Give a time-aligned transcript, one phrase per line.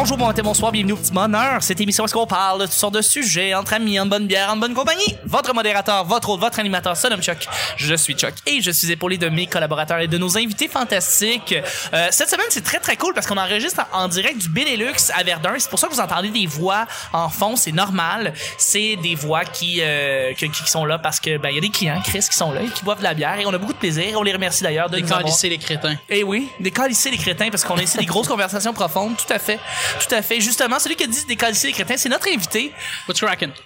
[0.00, 1.62] Bonjour, bon matin, bonsoir, bienvenue au petit bonheur.
[1.62, 4.48] Cette émission, est-ce qu'on parle de toutes sortes de sujets, entre amis, en bonne bière,
[4.50, 5.14] en bonne compagnie?
[5.26, 7.46] Votre modérateur, votre hôte, votre animateur, son nom Chuck.
[7.76, 11.54] Je suis Chuck et je suis épaulé de mes collaborateurs et de nos invités fantastiques.
[11.92, 15.10] Euh, cette semaine, c'est très très cool parce qu'on enregistre en, en direct du Benelux
[15.14, 15.52] à Verdun.
[15.58, 18.32] C'est pour ça que vous entendez des voix en fond, c'est normal.
[18.56, 21.60] C'est des voix qui, euh, que- qui sont là parce que ben il y a
[21.60, 23.58] des clients, Chris, qui sont là et qui boivent de la bière et on a
[23.58, 24.18] beaucoup de plaisir.
[24.18, 25.20] On les remercie d'ailleurs de nous avoir-
[25.50, 25.96] les crétins.
[26.08, 29.38] eh oui, décalisser les crétins parce qu'on a ici des grosses conversations profondes, tout à
[29.38, 29.58] fait.
[29.98, 30.40] Tout à fait.
[30.40, 32.72] Justement, celui qui a dit décalisser les crétins, c'est notre invité.
[33.08, 33.50] What's cracking?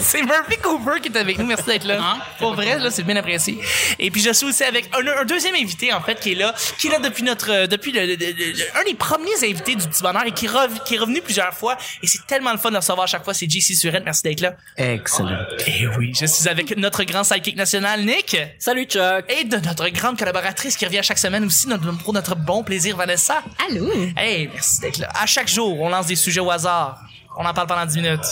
[0.00, 1.44] C'est Murphy Cooper qui est avec nous.
[1.46, 1.98] Merci d'être là.
[2.00, 2.18] Hein?
[2.38, 3.58] Pour vrai, là, c'est bien apprécié.
[3.98, 6.54] Et puis je suis aussi avec un, un deuxième invité en fait qui est là,
[6.78, 9.74] qui est là depuis notre euh, depuis le, le- le- le- un des premiers invités
[9.74, 12.58] du petit bonheur et qui, rev- qui est revenu plusieurs fois et c'est tellement le
[12.58, 14.02] fun de le recevoir à chaque fois, c'est JC Surette.
[14.04, 14.54] Merci d'être là.
[14.76, 15.38] Excellent.
[15.66, 19.24] Et oui, je suis avec notre grand sidekick national Nick Salut Chuck.
[19.28, 22.96] et de notre grande collaboratrice qui revient chaque semaine aussi notre, pour notre bon plaisir
[22.96, 23.42] Vanessa.
[23.68, 23.92] Allô?
[24.16, 25.08] Hey, merci d'être là.
[25.14, 26.98] À chaque jour, on lance des sujets au hasard.
[27.36, 28.26] On en parle pendant 10 minutes.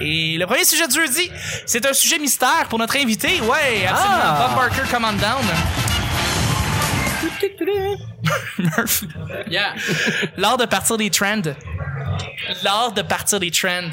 [0.00, 1.30] Et le premier sujet de jeudi,
[1.66, 3.40] c'est un sujet mystère pour notre invité.
[3.42, 4.20] Ouais, absolument.
[4.22, 4.46] Ah.
[4.48, 5.44] Bob Barker, come on down.
[8.58, 9.04] Murph,
[9.48, 9.74] Yeah.
[10.36, 11.42] l'art de partir des trends.
[12.62, 13.90] L'art de partir des trends.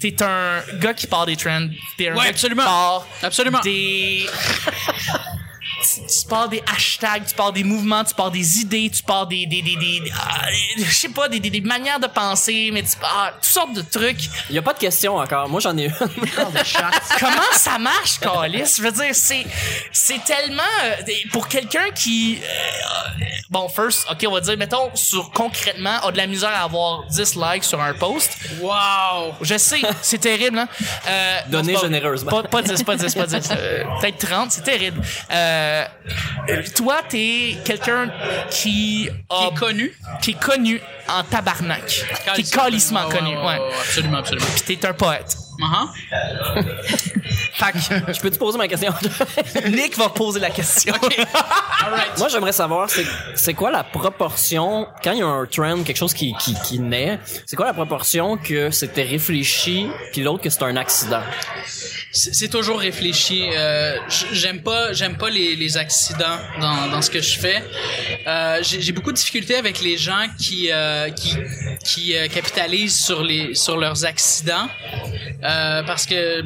[0.00, 1.68] T'es un gars qui part des trends.
[1.96, 2.62] T'es un Ouais, gars absolument.
[2.62, 3.60] qui part Absolument.
[3.60, 4.26] des...
[5.94, 9.46] tu, pars des hashtags, tu pars des mouvements, tu pars des idées, tu pars des,
[9.46, 10.46] des, des, des- ah,
[10.78, 13.82] je sais pas, des, des, des manières de penser, mais tu pars toutes sortes de
[13.82, 14.24] trucs.
[14.50, 15.48] Il y a pas de question encore.
[15.48, 15.92] Moi j'en ai une.
[17.20, 18.74] Comment ça marche, Calis?
[18.76, 19.44] Je veux dire, c'est,
[19.92, 20.94] c'est tellement, euh,
[21.32, 26.16] pour quelqu'un qui, euh, bon, first, ok, on va dire, mettons, sur, concrètement, a de
[26.16, 28.36] la misère à avoir 10 likes sur un post.
[28.60, 29.34] Wow.
[29.42, 30.68] Je sais, c'est terrible, hein?
[31.08, 32.30] Euh, Donnez généreusement.
[32.30, 33.48] Pas, pas 10, pas 10, pas 10.
[33.52, 35.00] euh, Peut-être 30, c'est terrible.
[35.30, 35.75] Euh,
[36.48, 38.10] euh, toi, t'es quelqu'un
[38.50, 39.34] qui a...
[39.36, 39.98] Qui est connu.
[40.22, 42.06] qui est connu en tabarnak.
[42.34, 43.58] Qui est calissement Ouais, connu, ouais, ouais.
[43.58, 44.46] ouais, Absolument, absolument.
[44.64, 45.36] Puis t'es un poète.
[45.58, 46.62] Uh-huh.
[47.54, 48.92] Fait que Je peux te poser ma question?
[49.70, 50.94] Nick va poser la question.
[52.18, 55.96] Moi j'aimerais savoir c'est c'est quoi la proportion quand il y a un trend, quelque
[55.96, 60.50] chose qui qui, qui naît, c'est quoi la proportion que c'était réfléchi puis l'autre que
[60.50, 61.22] c'est un accident?
[62.16, 63.46] C'est toujours réfléchi.
[63.52, 63.98] Euh,
[64.32, 67.62] j'aime pas, j'aime pas les, accidents dans, ce que je fais.
[68.26, 71.10] Euh, J'ai beaucoup de difficultés avec les gens qui euh,
[71.84, 74.68] qui capitalisent sur les sur leurs accidents
[75.42, 76.42] parce que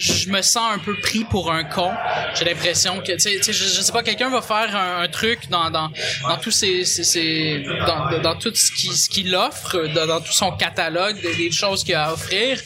[0.00, 1.92] je me sens un peu pris pour un con.
[2.34, 5.70] J'ai l'impression que tu sais, je, je sais pas, quelqu'un va faire un, truc dans
[5.70, 5.90] dans
[6.22, 10.32] dans tous ces, ces, ces- dans, dans tout ce qui ce qu'il offre, dans, tout
[10.32, 12.58] son catalogue des, des choses qu'il a à offrir.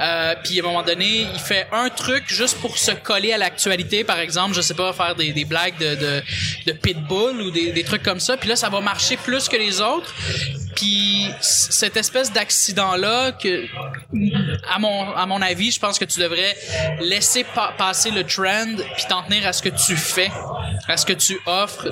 [0.00, 3.38] Euh, puis à un moment donné, il fait un truc juste pour se coller à
[3.38, 6.22] l'actualité, par exemple, je sais pas, faire des, des blagues de, de,
[6.66, 8.36] de pitbull ou des, des trucs comme ça.
[8.36, 10.14] Puis là, ça va marcher plus que les autres.
[10.74, 13.66] Puis cette espèce d'accident-là, que
[14.72, 16.56] à mon à mon avis, je pense que tu devrais
[17.00, 20.30] laisser pa- passer le trend puis t'en tenir à ce que tu fais,
[20.86, 21.88] à ce que tu offres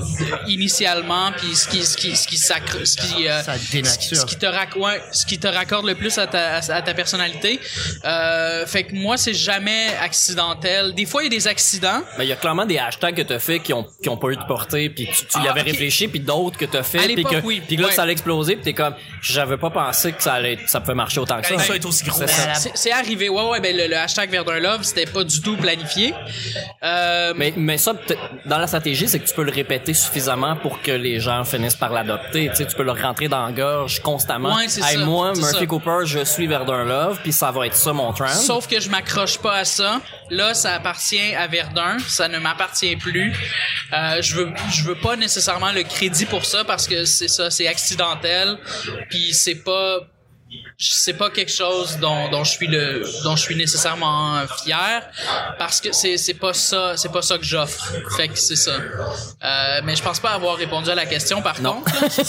[0.49, 3.73] initialement, puis ce qui ce qui ce qui s'accro- ce qui euh, Ça ce qui,
[3.83, 4.17] dénature.
[4.17, 6.95] ce qui te rac- ouais, ce qui te raccorde le plus à ta à ta
[6.95, 7.61] personnalité.
[8.05, 10.95] Euh, fait que moi c'est jamais accidentel.
[10.95, 12.03] Des fois il y a des accidents.
[12.17, 14.29] Ben il y a clairement des hashtags que t'as fait qui ont qui ont pas
[14.29, 15.67] eu de portée puis tu, tu y Ah, avais ok.
[15.69, 17.63] réfléchi puis d'autres que t'as fait puis que oui.
[17.67, 17.95] puis que là Ouais.
[17.95, 21.21] ça allait exploser puis t'es comme j'avais pas pensé que ça allait ça pouvait marcher
[21.21, 21.59] autant que ça.
[21.59, 22.19] Ça est aussi gros.
[22.19, 22.55] C'est ça.
[22.55, 23.29] C'est c'est arrivé.
[23.29, 26.15] Ouais ouais ben le, le hashtag Verdun Love c'était pas du tout planifié.
[26.83, 27.93] Euh, Mais, mais ça,
[28.45, 31.77] dans la stratégie, c'est que tu peux le répéter suffisamment pour que les gens finissent
[31.77, 32.49] par l'adopter.
[32.51, 34.55] Tu sais, tu peux le rentrer dans la gorge constamment.
[34.57, 35.67] Ouais, c'est Hey, ça, moi, c'est Murphy ça.
[35.67, 38.29] Cooper, je suis Verdun Love, puis ça va être ça mon trend.
[38.29, 40.01] Sauf que je m'accroche pas à ça.
[40.31, 43.33] Là, ça appartient à Verdun, ça ne m'appartient plus.
[43.93, 47.51] Euh, je veux, je veux pas nécessairement le crédit pour ça parce que c'est ça,
[47.51, 48.56] c'est accidentel.
[49.11, 50.01] Puis c'est pas,
[50.79, 55.03] c'est pas quelque chose dont, dont je suis le, dont je suis nécessairement fier
[55.59, 57.93] parce que c'est, c'est pas ça, c'est pas ça que j'offre.
[58.17, 58.73] Fait que c'est ça.
[59.45, 61.83] Euh, mais je pense pas avoir répondu à la question par Non.
[61.83, 62.21] contre.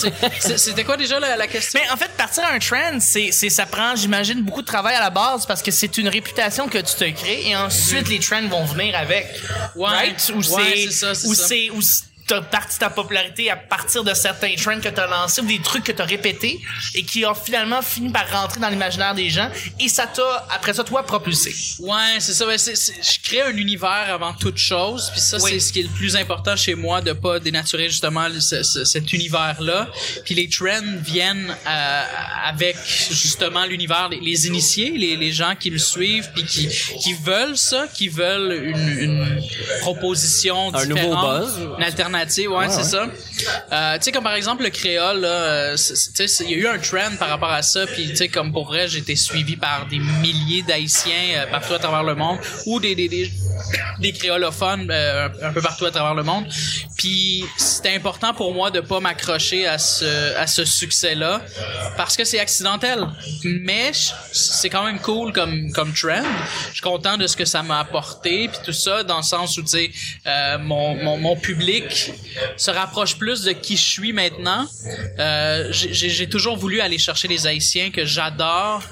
[0.58, 1.80] C'était quoi déjà la, la question?
[1.84, 4.96] Mais en fait, partir à un trend, c'est, c'est, ça prend, j'imagine, beaucoup de travail
[4.96, 8.20] à la base parce que c'est une réputation que tu te crées et ensuite les
[8.20, 9.28] trends vont venir avec.
[9.76, 9.90] Ouais.
[9.90, 10.32] Right?
[10.34, 14.90] Ou Ouais, c'est, ou c'est- t'as parti ta popularité à partir de certains trends que
[14.90, 16.60] t'as lancés ou des trucs que t'as répétés
[16.94, 20.74] et qui ont finalement fini par rentrer dans l'imaginaire des gens et ça t'a, après
[20.74, 21.56] ça, toi, propulsé.
[21.80, 22.46] Ouais, c'est ça.
[22.46, 25.52] Ben, c'est- c'est- je crée un univers avant toute chose, puis ça Oui.
[25.54, 28.64] c'est ce qui est le plus important chez moi de pas dénaturer justement le- ce-
[28.64, 29.88] ce- cet univers-là.
[30.26, 32.04] Puis les trends viennent euh,
[32.46, 32.76] avec
[33.10, 37.58] justement l'univers, les, les initiés, les, les gens qui me suivent, puis qui qui veulent
[37.58, 39.42] ça, qui veulent une, une
[39.82, 41.60] proposition Un nouveau différente, buzz.
[41.78, 42.17] une alternative
[42.48, 43.08] ouais, c'est ça.
[43.72, 47.30] Euh, tu sais, comme par exemple le créole, il y a eu un trend par
[47.30, 50.64] rapport à ça, puis tu sais, comme pour vrai, j'ai été suivi par des milliers
[50.64, 53.32] d'Haïtiens euh, partout à travers le monde, ou des, des, des,
[54.00, 56.46] des créolophones euh, un, un peu partout à travers le monde.
[56.98, 61.42] Puis c'était important pour moi de pas m'accrocher à ce, à ce succès-là,
[61.96, 63.08] parce que c'est accidentel.
[63.44, 63.92] Mais
[64.32, 66.24] c'est quand même cool comme, comme trend.
[66.70, 69.58] Je suis content de ce que ça m'a apporté, puis tout ça, dans le sens
[69.58, 69.92] où, tu sais,
[70.26, 72.07] euh, mon, mon, mon public
[72.56, 74.68] se rapproche plus de qui je suis maintenant.
[75.20, 78.84] Euh, j'ai- toujours voulu aller chercher les Haïtiens que j'adore.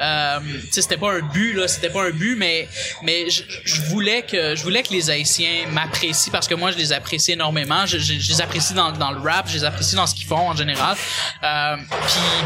[0.00, 0.38] Euh,
[0.70, 2.68] c'était pas un but, là, c'était pas un but, mais,
[3.02, 6.92] mais je, voulais que, je voulais que les Haïtiens m'apprécient parce que moi, je les
[6.92, 7.86] apprécie énormément.
[7.86, 10.56] Je, les apprécie dans, dans le rap, je les apprécie dans ce qu'ils font en
[10.56, 10.96] général.
[11.42, 11.76] Euh,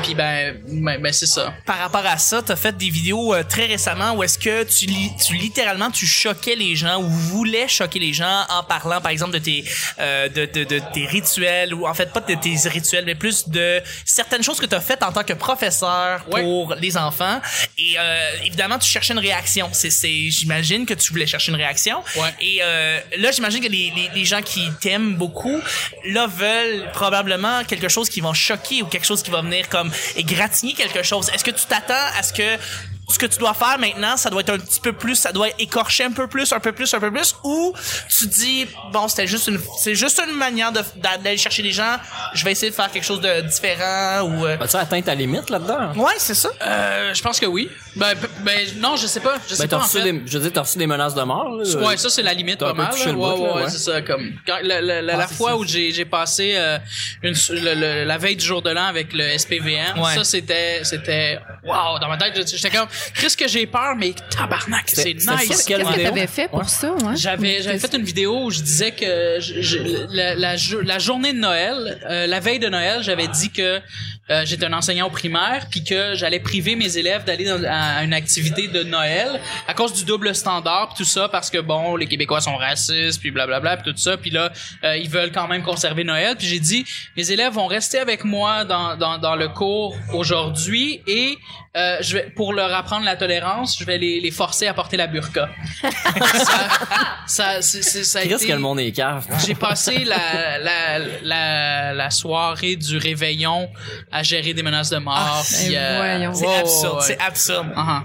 [0.02, 1.52] puis, ben, ben, ben, c'est ça.
[1.64, 4.86] Par rapport à ça, t'as fait des vidéos euh, très récemment où est-ce que tu,
[4.86, 9.32] tu littéralement tu choquais les gens ou voulais choquer les gens en parlant par exemple
[9.32, 9.64] de tes
[9.98, 13.48] euh, de, de, de tes rituels ou en fait pas de tes rituels mais plus
[13.48, 16.42] de certaines choses que t'as faites en tant que professeur Ouais.
[16.42, 17.40] pour les enfants
[17.78, 21.56] et euh, évidemment tu cherchais une réaction c'est c'est j'imagine que tu voulais chercher une
[21.56, 22.32] réaction Ouais.
[22.40, 25.58] et euh, là j'imagine que les, les, les gens qui t'aiment beaucoup
[26.06, 29.90] là veulent probablement quelque chose qui va choquer ou quelque chose qui va venir comme
[30.16, 32.56] égratigner quelque chose est-ce que tu t'attends à ce que
[33.08, 35.48] ce que tu dois faire maintenant, ça doit être un petit peu plus, ça doit
[35.58, 37.72] écorcher un peu plus, un peu plus, un peu plus, ou
[38.18, 41.96] tu dis bon c'était juste une, c'est juste une manière de d'aller chercher les gens.
[42.34, 44.44] Je vais essayer de faire quelque chose de différent ou.
[44.46, 45.92] euh, As-tu atteint ta limite là-dedans?
[45.94, 46.50] Ouais, c'est ça.
[46.62, 47.68] Euh, je pense que oui.
[47.94, 49.36] Ben, ben non, je sais pas.
[49.48, 50.12] Je sais Ben, t'as pas en reçu fait.
[50.12, 51.86] des, je veux dire, t'as reçu des menaces de mort, là?
[51.86, 52.90] Ouais, ça c'est la limite pas mal.
[52.92, 53.04] là.
[53.06, 53.70] Ouais, bout, ouais, ouais.
[53.70, 54.02] c'est ça.
[54.02, 56.78] Comme quand, la, la, la, la fois où j'ai j'ai passé euh,
[57.22, 60.14] une, le- le- la veille du jour de l'an avec le SPVM, Ouais.
[60.14, 62.88] ça c'était c'était wow dans ma tête j'étais comme
[63.20, 65.26] qu'est-ce que j'ai peur mais tabarnak c'est nice.
[65.48, 66.64] Qu'est-ce que t'avais fait pour Ouais.
[66.68, 67.16] ça, ouais?
[67.16, 70.98] J'avais j'avais fait une vidéo où je disais que je- je- la, la, jo- la
[70.98, 73.80] journée de Noël, euh, la veille de Noël, j'avais dit que
[74.30, 78.02] euh, j'étais un enseignant au primaire puis que j'allais priver mes élèves d'aller dans- à
[78.02, 81.94] une activité de Noël à cause du double standard puis tout ça parce que bon
[81.96, 84.50] les Québécois sont racistes puis blablabla puis tout ça puis là
[84.84, 86.84] euh, ils veulent quand même conserver Noël puis j'ai dit
[87.16, 91.38] mes élèves vont rester avec moi dans dans, dans le cours aujourd'hui et
[91.76, 94.96] euh, je vais pour leur apprendre la tolérance je vais les, les forcer à porter
[94.96, 95.48] la burqa
[96.46, 96.68] ça,
[97.26, 99.26] ça, c'est- c'est- ça a été- que le monde est cave?
[99.46, 103.68] j'ai passé la, la, la, la soirée du réveillon
[104.12, 105.44] à gérer des menaces de mort.
[105.46, 106.34] puis, ben euh.
[106.34, 107.02] C'est absurde, ouais.
[107.06, 107.66] c'est absurde.
[107.76, 108.02] Uh-huh.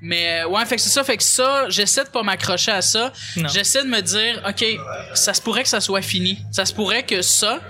[0.00, 2.82] Mais euh, ouais, fait que c'est ça, fait que ça, j'essaie de pas m'accrocher à
[2.82, 3.12] ça.
[3.52, 4.64] J'essaie de me dire, ok,
[5.14, 6.38] ça se pourrait que ça soit fini.
[6.50, 7.60] Ça se pourrait que ça,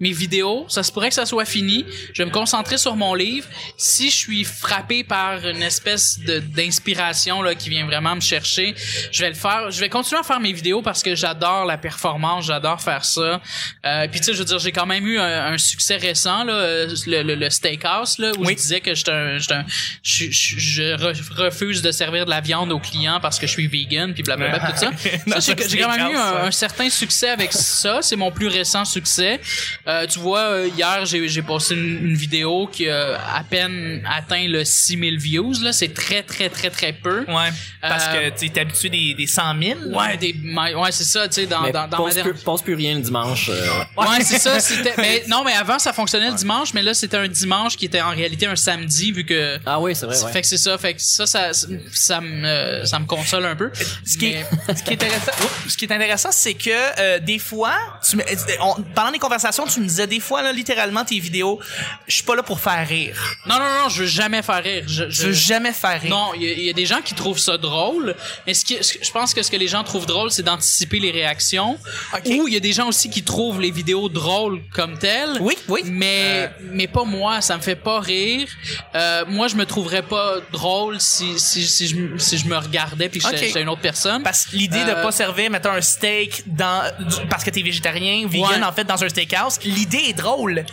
[0.00, 1.84] mes vidéos, ça se pourrait que ça soit fini.
[2.14, 3.46] Je vais me concentrer sur mon livre.
[3.76, 8.74] Si je suis frappé par une espèce de d'inspiration là qui vient vraiment me chercher,
[9.12, 9.70] je vais le faire.
[9.70, 13.40] Je vais continuer à faire mes vidéos parce que j'adore la performance, j'adore faire ça.
[13.84, 16.44] Euh, puis tu sais, je veux dire, j'ai quand même eu un, un succès récent
[16.44, 18.54] là, le, le, le steakhouse là où Oui.
[18.56, 19.66] je disais que j'étais un, j'étais un-
[20.02, 23.52] je, je, je re- refuse de servir de la viande aux clients parce que je
[23.52, 24.90] suis vegan puis blablabla tout ça.
[25.40, 28.00] Ça j'ai quand même eu un, un certain succès avec ça.
[28.02, 29.40] C'est mon plus récent succès.
[29.86, 34.02] Euh, tu vois, euh, hier, j'ai j'ai posté une, une vidéo qui a à peine
[34.08, 35.54] atteint le 6000 views.
[35.62, 35.72] là.
[35.72, 37.20] C'est très, très, très, très peu.
[37.28, 37.50] Ouais.
[37.80, 39.80] Parce Euh, que tu es habitué des, des 100 000.
[39.98, 42.74] Ouais, des, ouais c'est ça, tu sais, dans, Mais dans, dans ma pose, dernière- plus,
[42.74, 43.48] rien le dimanche.
[43.48, 43.66] euh,
[43.96, 44.58] Ouais, c'est ça.
[44.60, 47.86] C'était, mais non, mais avant ça fonctionnait le dimanche, mais là c'était un dimanche qui
[47.86, 49.58] était en réalité un samedi vu que.
[49.66, 50.32] Ah oui, c'est vrai, ouais.
[50.32, 50.76] Fait que c'est ça.
[50.78, 51.50] Fait que ça, ça,
[51.92, 53.70] ça me, euh, ça me console un peu.
[54.06, 54.44] Ce qui, est,
[54.76, 55.32] ce qui est intéressant,
[55.68, 56.70] ce qui est intéressant, c'est que
[57.00, 57.74] euh, des fois,
[58.08, 58.22] tu euh,
[58.62, 61.58] on- pendant les conversations, tu me disais des fois là, littéralement tes vidéos,
[62.06, 63.16] je suis pas là pour faire rire.
[63.46, 64.84] Non, non, non, je veux jamais faire rire.
[64.86, 66.10] Je, Je veux jamais faire rire.
[66.10, 68.14] Non, il y, a- il y a des gens qui trouvent ça drôle,
[68.46, 71.10] mais ce qui, je pense que ce que les gens trouvent drôle, c'est d'anticiper les
[71.10, 71.78] réactions.
[72.26, 75.36] Ou il y a des gens aussi qui trouvent les vidéos drôles comme telles.
[75.40, 75.82] Oui, oui.
[75.86, 78.48] Mais mais pas moi, ça me fait pas rire.
[78.94, 83.08] Euh, moi, je me trouverais pas drôle si si si je, si je me regardais
[83.08, 83.46] puis que j'étais Ok.
[83.48, 84.22] j'étais une autre personne.
[84.22, 87.62] Parce que l'idée de Euh, pas servir, mettons, un steak dans, du- parce que t'es
[87.62, 88.64] végétarien, vegan, Ouais.
[88.64, 90.64] en fait, dans un steakhouse, l'idée est drôle.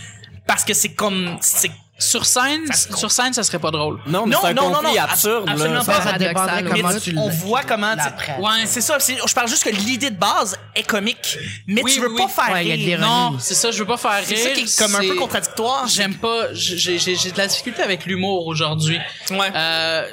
[0.45, 2.61] Parce que c'est comme, c'est, sur scène,
[2.95, 3.99] sur scène, ça serait pas drôle.
[4.05, 5.83] Non, mais Non, c'est un non, non, conflit non, absurde, absolument là.
[5.83, 6.01] pas.
[6.01, 8.41] Ça dépendrait comment tu- on voit comment, tu-.
[8.41, 8.65] Ouais.
[8.65, 12.09] c'est ça, je parle juste que l'idée de base est comique, mais Oui, tu veux
[12.11, 12.31] oui, pas oui.
[12.31, 13.07] faire Ouais, il y a de rire.
[13.07, 14.25] Non, c'est ça, je veux pas faire rire.
[14.27, 15.87] C'est ça qui est comme un peu contradictoire.
[15.87, 18.99] J'aime pas, j'ai de la difficulté avec l'humour aujourd'hui.
[19.31, 19.51] Ouais.
[19.55, 20.07] Euh,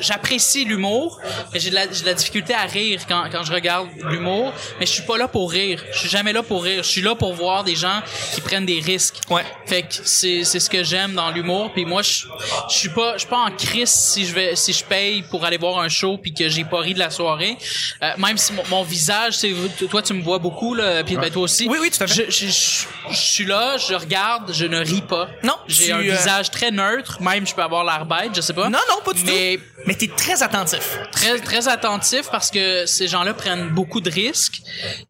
[0.00, 1.20] j'apprécie l'humour,
[1.52, 4.92] mais j'ai de de la difficulté à rire quand quand je regarde l'humour, mais je
[4.92, 5.82] suis pas là pour rire.
[5.92, 6.82] Je suis jamais là pour rire.
[6.82, 8.00] Je suis là pour voir des gens
[8.34, 9.16] qui prennent des risques.
[9.30, 9.44] Ouais.
[9.66, 12.26] Fait que c'est c'est ce que j'aime dans dans l'humour, puis moi je
[12.68, 15.56] suis pas je suis pas en crise si je vais si je paye pour aller
[15.58, 17.56] voir un show puis que j'ai pas ri de la soirée.
[18.02, 19.52] Euh, même si mon, mon visage, c'est
[19.88, 21.68] toi tu me vois beaucoup là, puis ben, toi aussi.
[21.68, 22.30] Oui, oui, tout à fait.
[22.30, 25.28] Je, je, je- je suis là, je regarde, je ne ris pas.
[25.42, 28.52] Non, j'ai un euh, visage très neutre, même je peux avoir l'air bête, je sais
[28.52, 28.68] pas.
[28.68, 29.62] Non, non, pas du Mais tout.
[29.86, 30.98] Mais t'es très attentif.
[31.10, 34.60] très très attentif parce que ces gens-là prennent beaucoup de risques.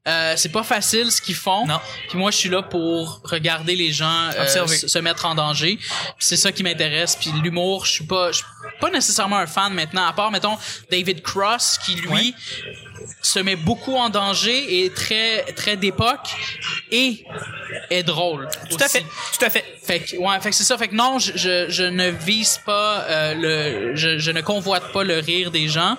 [0.07, 1.67] Euh, c'est pas facile ce qu'ils font.
[1.67, 1.81] Non.
[2.09, 5.79] Puis moi je suis là pour regarder les gens euh, se mettre en danger.
[6.19, 7.17] C'est ça qui m'intéresse.
[7.17, 8.47] Puis l'humour, je suis pas je suis
[8.81, 10.57] pas nécessairement un fan maintenant à part mettons
[10.91, 12.35] David Cross qui lui Ouais.
[13.23, 16.29] se met beaucoup en danger et est très très d'époque
[16.91, 17.25] et
[17.91, 18.49] est drôle.
[18.69, 19.01] Tout à fait.
[19.39, 19.65] Tout à fait.
[19.83, 20.77] Fait que, ouais, fait que c'est ça.
[20.79, 24.93] Fait que non, je, je, je ne vise pas euh, le, je, je ne convoite
[24.93, 25.97] pas le rire des gens.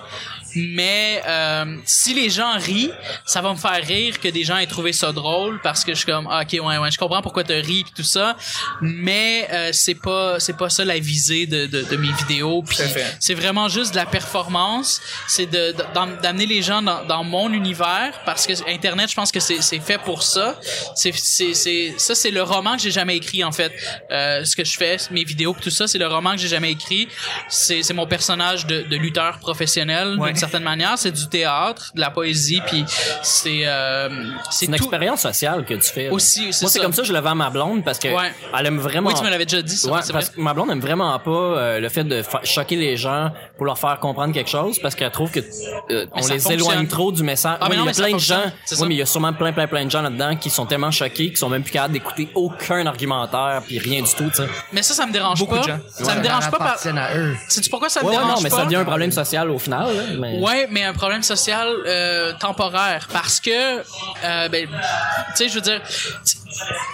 [0.54, 2.90] Mais euh, si les gens rient,
[3.24, 5.98] ça va me faire rire que des gens aient trouvé ça drôle parce que je
[5.98, 8.36] suis comme ah, ok ouais ouais je comprends pourquoi tu ris pis tout ça,
[8.80, 12.62] mais euh, c'est pas c'est pas ça la visée de, de, de mes vidéos.
[12.62, 12.76] Puis
[13.20, 17.52] c'est vraiment juste de la performance, c'est de d'am- d'amener les gens dans, dans mon
[17.52, 20.58] univers parce que internet je pense que c'est c'est fait pour ça.
[20.94, 23.72] C'est c'est c'est ça c'est le roman que j'ai jamais écrit en fait.
[24.10, 26.48] Euh, ce que je fais, mes vidéos pis tout ça, c'est le roman que j'ai
[26.48, 27.08] jamais écrit.
[27.48, 30.32] C'est c'est mon personnage de, de lutteur professionnel Ouais.
[30.42, 32.84] Certaine manière, c'est du théâtre, de la poésie puis
[33.22, 34.08] c'est euh,
[34.50, 36.08] c'est C'est une tout expérience sociale que tu fais.
[36.10, 38.08] Aussi, c'est Moi, c'est comme ça que je le vends à ma blonde parce que
[38.08, 38.32] Ouais.
[38.58, 39.08] elle aime vraiment.
[39.08, 40.34] Oui, tu me l'avais déjà dit ça, Ouais, c'est parce vrai.
[40.36, 43.66] que ma blonde aime vraiment pas euh, le fait de fa- choquer les gens pour
[43.66, 46.52] leur faire comprendre quelque chose parce qu'elle trouve que euh, on les fonctionne.
[46.52, 47.58] éloigne trop du message.
[47.60, 48.38] Ah, mais non, il y a plein de fonctionne.
[48.44, 48.52] gens.
[48.64, 48.86] C'est Oui, ça.
[48.86, 51.30] mais il y a sûrement plein plein plein de gens là-dedans qui sont tellement choqués
[51.30, 54.48] qui sont même plus capables d'écouter aucun argumentaire puis rien du tout, tu sais.
[54.72, 55.62] Mais ça ça me dérange Beaucoup pas.
[55.62, 55.78] de gens.
[55.90, 57.36] Ça me dérange pas par à eux.
[57.48, 59.58] Sais-tu pourquoi ça me Ouais, ouais, dérange non, mais ça devient un problème social au
[59.58, 59.86] final.
[59.96, 60.31] là, mais...
[60.40, 63.08] Ouais, mais un problème social euh, temporaire.
[63.12, 65.80] Parce que euh, ben tu sais je veux dire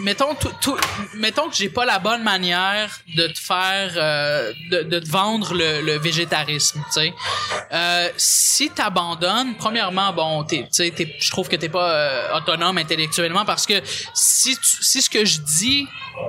[0.00, 0.76] mettons tout, tout
[1.14, 5.54] mettons que j'ai pas la bonne manière de te faire euh, de, de te vendre
[5.54, 7.14] le, le végétarisme, tu sais.
[7.72, 13.44] Euh, si t'abandonnes, premièrement bon, tu sais je trouve que t'es pas euh, autonome intellectuellement
[13.44, 13.74] parce que
[14.14, 15.86] si si ce que je dis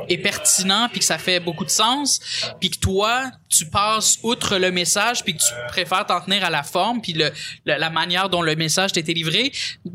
[0.07, 2.19] est pertinent puis que ça fait beaucoup de sens
[2.59, 6.49] puis que toi tu passes outre le message puis que tu préfères t'en tenir à
[6.49, 7.31] la forme puis le,
[7.65, 9.51] la manière dont le message t'a été livré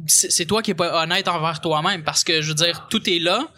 [0.06, 3.20] c'est toi qui es pas honnête envers toi-même parce que je veux dire tout est
[3.24, 3.48] là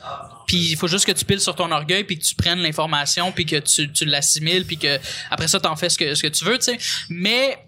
[0.46, 3.32] puis il faut juste que tu piles sur ton orgueil puis que tu prennes l'information
[3.32, 4.98] puis que tu, tu l'assimiles puis que
[5.30, 6.78] après ça t'en fais ce que ce que tu veux tu sais.
[7.08, 7.58] Mais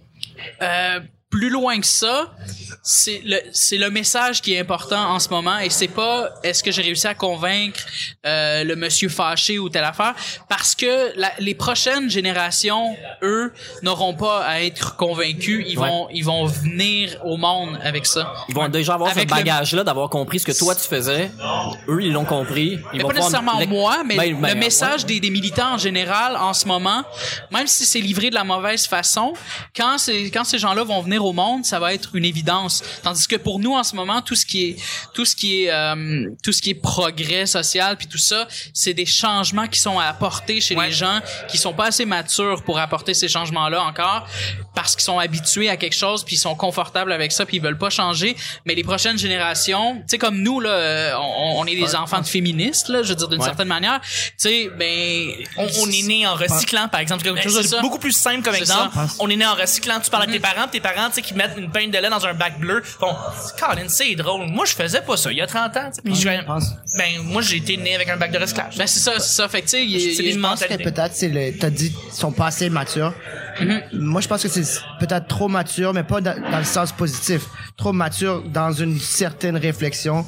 [0.63, 1.01] euh,
[1.31, 2.35] plus loin que ça,
[2.83, 6.63] c'est le c'est le message qui est important en ce moment et c'est pas est-ce
[6.63, 7.81] que j'ai réussi à convaincre
[8.25, 10.15] euh, le monsieur fâché ou telle affaire?
[10.49, 15.89] Parce que la- les prochaines générations eux n'auront pas à être convaincus, ils Ouais.
[15.89, 18.33] vont ils vont venir au monde avec ça.
[18.49, 21.31] Ils vont déjà avoir Avec ce le- bagage-là d'avoir compris ce que toi tu faisais.
[21.89, 22.79] Eux, ils l'ont compris.
[22.93, 25.07] Ils mais vont pas nécessairement moi, mais Ben, ben, le message ouais.
[25.09, 27.03] des, des militants en général en ce moment,
[27.51, 29.35] même si c'est livré de la mauvaise façon,
[29.77, 32.68] quand c'est quand ces gens-là vont venir au monde, ça va être une évidence.
[33.03, 34.77] Tandis que pour nous en ce moment, tout ce qui est
[35.15, 38.95] tout ce qui est euh, tout ce qui est progrès social puis tout ça, c'est
[38.95, 40.87] des changements qui sont à apporter chez Ouais.
[40.89, 44.27] les gens qui sont pas assez matures pour apporter ces changements-là encore
[44.75, 47.63] parce qu'ils sont habitués à quelque chose puis ils sont confortables avec ça puis ils
[47.63, 48.37] veulent pas changer.
[48.65, 52.21] Mais les prochaines générations, tu sais comme nous là, euh, on, on est des enfants
[52.21, 53.45] de féministes là, je veux dire d'une Ouais.
[53.47, 57.23] certaine manière, tu sais ben On, on est né en recyclant, par exemple.
[57.25, 57.81] C'est quelque chose c'est de ça.
[57.81, 58.95] beaucoup plus simple comme exemple.
[58.95, 59.07] ça.
[59.21, 60.01] On est né en recyclant.
[60.01, 62.11] Tu parles à tes parents, tes parents, tu sais, qui mettent une peinte de lait
[62.11, 62.83] dans un bac bleu.
[63.01, 63.15] Bon,
[63.59, 64.47] Colin, c'est drôle.
[64.49, 65.81] Moi, je faisais pas ça il y a 30 ans.
[65.91, 66.03] tu sais.
[66.03, 66.75] Puis je- pense.
[66.97, 68.77] ben, moi, j'ai été né avec un bac de recyclage.
[68.77, 69.49] Ben c'est ça, c'est ça.
[69.49, 70.65] Fait que tu sais, il y a- C'est il y a- une Je pense que
[70.65, 70.91] mentalité.
[70.91, 73.15] peut-être c'est le t'as dit ils sont pas assez matures.
[73.61, 73.83] Mm-hmm.
[73.93, 77.43] Moi je pense que c'est peut-être trop mature mais pas dans, dans le sens positif.
[77.77, 80.25] Trop mature dans une certaine réflexion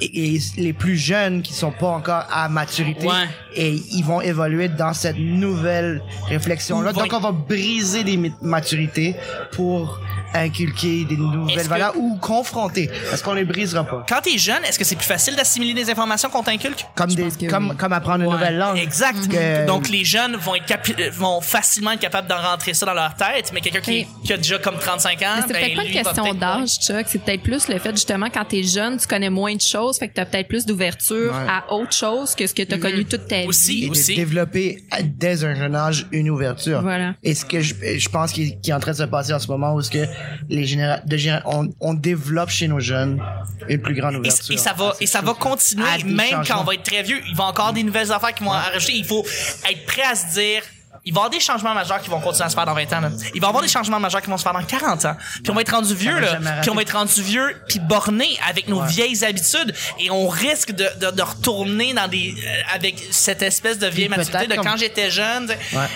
[0.00, 3.28] et, et les plus jeunes qui sont pas encore à maturité Ouais.
[3.54, 6.90] et ils vont évoluer dans cette nouvelle réflexion là.
[6.92, 9.16] Ils vont- Donc on va briser des maturités
[9.52, 10.00] pour
[10.40, 14.04] inculquer des nouvelles que- valeurs ou confronter parce qu'on les brisera pas.
[14.08, 16.84] Quand t'es jeune, est-ce que c'est plus facile d'assimiler des informations qu'on t'inculque?
[16.94, 17.76] Comme des que comme oui.
[17.76, 18.78] comme apprendre une nouvelle langue.
[18.78, 19.28] Exact.
[19.28, 22.94] Que- Donc les jeunes vont être capi- vont facilement être capables d'en rentrer ça dans
[22.94, 25.84] leur tête, mais quelqu'un qui, qui a déjà comme 35 ans, c'est ben, peut-être pas
[25.84, 27.06] une question d'âge, Chuck.
[27.06, 30.08] C'est peut-être plus le fait, justement, quand t'es jeune, tu connais moins de choses, fait
[30.08, 31.46] que t'as peut-être plus d'ouverture Ouais.
[31.48, 33.76] à autre chose que ce que t'as connu toute ta Aussi.
[33.76, 33.84] vie.
[33.86, 36.82] et de développer dès un jeune âge une ouverture.
[36.82, 37.14] Voilà.
[37.22, 39.38] Et ce que je, je pense qui, qui est en train de se passer en
[39.38, 40.04] ce moment, où ce que
[40.48, 43.20] les généra de généra- on, on développe chez nos jeunes
[43.68, 44.54] une plus grande Et, ouverture.
[44.54, 47.36] et ça va et ça va continuer même quand on va être très vieux il
[47.36, 49.24] va avoir des nouvelles affaires qui vont en rajouter il faut
[49.70, 50.62] être prêt à se dire
[51.06, 52.92] il va y avoir des changements majeurs qui vont continuer à se faire dans 20
[52.92, 53.00] ans.
[53.00, 53.10] Là.
[53.32, 55.16] Il va y avoir des changements majeurs qui vont se faire dans 40 ans.
[55.42, 56.38] Puis on va être rendu vieux, là.
[56.60, 59.72] Puis on va être rendu vieux, puis borné avec nos vieilles habitudes.
[60.00, 62.34] Et on risque de, de, de retourner dans des...
[62.44, 65.48] euh, avec cette espèce de vieille Puis maturité de quand j'étais jeune.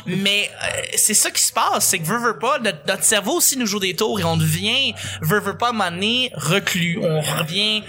[0.07, 1.87] Mais euh, c'est ça qui se passe.
[1.87, 4.37] C'est que veut, veut pas, notre, notre cerveau aussi nous joue des tours et on
[4.37, 7.00] devient, veut, veut pas, donné, reclus.
[7.02, 7.83] On revient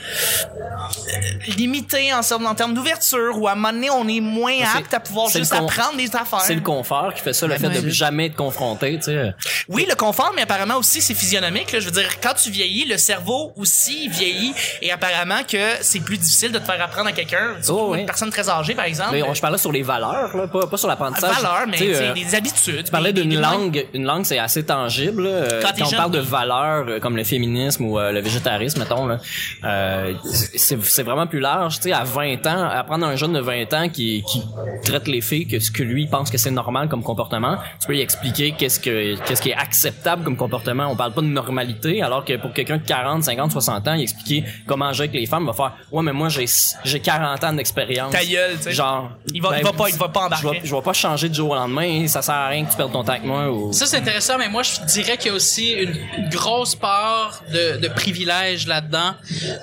[0.44, 5.30] euh, limité en, en termes d'ouverture ou à donné, on est moins apte à pouvoir
[5.30, 6.42] juste apprendre des affaires.
[6.42, 9.34] C'est le confort qui fait ça, le fait de jamais être confronté, tu sais.
[9.70, 11.72] Oui, le confort, mais apparemment aussi c'est physionomique.
[11.72, 11.80] Là.
[11.80, 16.18] Je veux dire, quand tu vieillis, le cerveau aussi vieillit et apparemment que c'est plus
[16.18, 18.00] difficile de te faire apprendre à quelqu'un, Oh, oui.
[18.02, 19.10] une personne très âgée par exemple.
[19.14, 21.36] Mais on- je parlais sur les valeurs, là, pas, pas sur l'apprentissage.
[21.36, 22.84] valeur, mais Tu sais, tu sais, euh, des habitudes.
[22.86, 25.24] Tu parlais d'une des- langue, une langue c'est assez tangible.
[25.24, 25.30] là.
[25.30, 28.20] Euh, Quand Quand, on jeune, parle de valeurs euh, comme le féminisme ou euh, le
[28.22, 29.18] végétarisme, mettons, là,
[29.64, 30.14] euh,
[30.56, 31.76] c'est c'est vraiment plus large.
[31.78, 34.44] Tu sais, à 20 ans, apprendre un jeune de 20 ans qui, qui
[34.84, 37.94] traite les filles que ce que lui pense que c'est normal comme comportement, tu peux
[37.94, 40.88] lui expliquer qu'est-ce que qu'est-ce qui est acceptable comme comportement.
[40.90, 44.02] On parle pas de normalité, alors que pour quelqu'un de 40, 50, 60 ans, il
[44.04, 46.46] expliquer comment agir avec les femmes, il va faire ouais mais moi j'ai
[46.84, 48.12] j'ai 40 ans d'expérience.
[48.12, 48.72] Ta gueule, tu sais.
[48.74, 50.48] Genre Il va- il va pas- il va pas embarquer.
[50.48, 52.72] Je vais, je vais pas changer du jour au lendemain, ça sert à rien que
[52.72, 55.28] tu perdes ton temps avec moi ou Ça, c'est intéressant, mais moi, je dirais qu'il
[55.28, 59.14] y a aussi une grosse part de, de privilège là-dedans.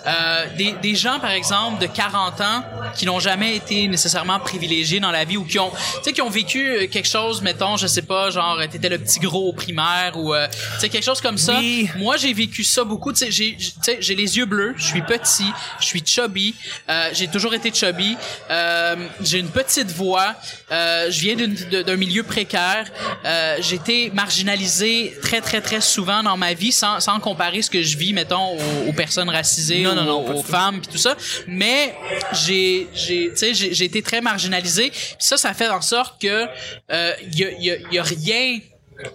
[0.06, 2.62] Euh, des, des gens, par exemple, de 40 ans,
[2.96, 6.22] qui n'ont jamais été nécessairement privilégiés dans la vie ou qui ont, tu sais, qui
[6.22, 10.12] ont vécu quelque chose, mettons, je sais pas, genre, t'étais le petit gros au primaire
[10.16, 11.58] ou, euh, tu sais, quelque chose comme ça.
[11.58, 11.88] Oui.
[11.96, 13.12] Moi, j'ai vécu ça beaucoup.
[13.12, 13.56] Tu sais,
[14.00, 16.54] j'ai, les yeux bleus, je suis petit, je suis chubby,
[16.88, 18.16] euh, j'ai toujours été chubby,
[18.50, 20.34] euh, j'ai une petite voix,
[20.70, 22.86] euh, je viens d'un milieu précaire,
[23.24, 27.70] euh, j'ai été marginalisé très très très souvent dans ma vie, sans, sans comparer ce
[27.70, 30.98] que je vis, mettons, aux, aux personnes racisées, Non, non, aux, non, femmes, puis tout
[30.98, 31.16] ça.
[31.46, 31.94] Mais
[32.32, 34.90] j'ai, j'ai, tu sais, j'ai, été très marginalisé.
[34.90, 36.46] Puis ça, ça fait en sorte que
[36.90, 38.60] euh, y a, y a, y a rien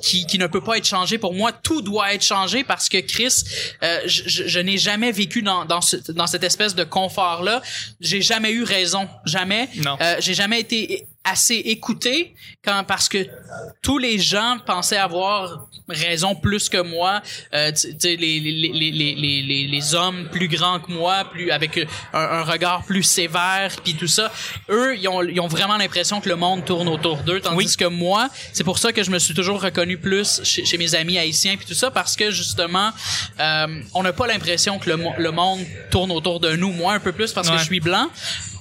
[0.02, 1.52] qui, qui ne peut pas être changé pour moi.
[1.52, 3.44] Tout doit être changé parce que Chris,
[3.84, 7.62] euh, je, je- n'ai jamais vécu dans, dans, ce, dans cette espèce de confort-là.
[8.00, 9.10] J'ai jamais eu raison.
[9.26, 9.68] Jamais.
[9.84, 9.98] Non.
[10.00, 13.26] Euh, j'ai jamais été assez écouté quand parce que
[13.82, 17.22] tous les gens pensaient avoir raison plus que moi
[17.54, 17.72] euh,
[18.04, 18.52] les, les, les,
[18.92, 21.78] les, les, les, les hommes plus grands que moi plus avec
[22.14, 24.32] un, un regard plus sévère puis tout ça
[24.70, 27.76] eux ils ont, ils ont vraiment l'impression que le monde tourne autour d'eux tandis Oui.
[27.78, 30.94] que moi c'est pour ça que je me suis toujours reconnu plus chez, chez mes
[30.96, 32.92] amis haïtiens puis tout ça parce que justement
[33.40, 37.00] euh, on n'a pas l'impression que le, le monde tourne autour de nous moi un
[37.00, 37.56] peu plus parce Ouais.
[37.56, 38.10] que je suis blanc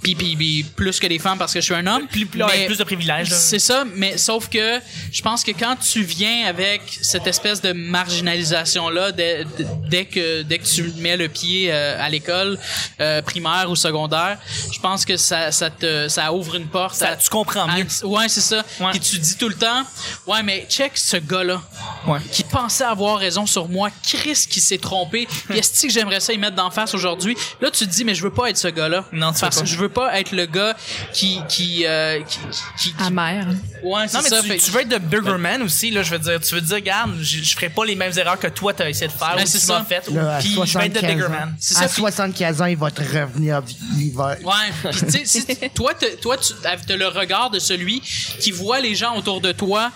[0.02, 2.42] puis, puis, puis plus que les femmes parce que je suis un homme Plus- plus-
[2.66, 4.80] plus de privilèges, c'est ça mais sauf que
[5.12, 9.44] je pense que quand tu viens avec cette espèce de marginalisation là dès,
[9.88, 12.58] dès que dès que tu mets le pied euh, à l'école
[13.00, 14.38] euh, primaire ou secondaire
[14.72, 17.76] je pense que ça ça te ça ouvre une porte Ça- à- tu comprends à-
[17.78, 17.86] mieux.
[18.04, 18.90] ouais c'est ça Ouais.
[18.92, 19.82] puis tu dis tout le temps
[20.26, 21.62] ouais mais check ce gars là
[22.06, 22.18] Ouais.
[22.32, 26.38] qui pensait avoir raison sur moi, Chris qui s'est trompé, est-ce que j'aimerais ça y
[26.38, 27.36] mettre d'en face aujourd'hui?
[27.60, 29.04] Là, tu te dis, mais je veux pas être ce gars-là.
[29.12, 29.62] Non, tu veux Parce pas.
[29.62, 30.74] que je veux pas être le gars
[31.12, 32.38] qui, qui, euh, qui,
[32.78, 33.46] qui, qui- Amer.
[33.82, 34.42] ouais, c'est Non, mais ça.
[34.42, 36.40] tu, fait- tu veux être de bigger man aussi, là, je veux dire.
[36.40, 39.06] Tu veux dire, regarde, je, je ferai pas les mêmes erreurs que toi t'as essayé
[39.08, 39.78] de faire Ben, ou c'est tu ça.
[39.78, 40.08] m'as fait.
[40.10, 41.30] Là, à Puis je vais être de 75 bigger ans.
[41.30, 41.56] man.
[41.60, 43.62] C'est ça, À puis- 75 ans, il va te revenir.
[43.98, 44.36] Il va...
[44.42, 48.00] Ouais, puis tu sais, toi, toi, tu as le regard de celui
[48.40, 49.90] qui voit les gens autour de toi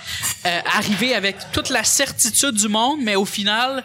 [0.44, 3.82] euh, arriver avec toute la certitude du monde, mais au final,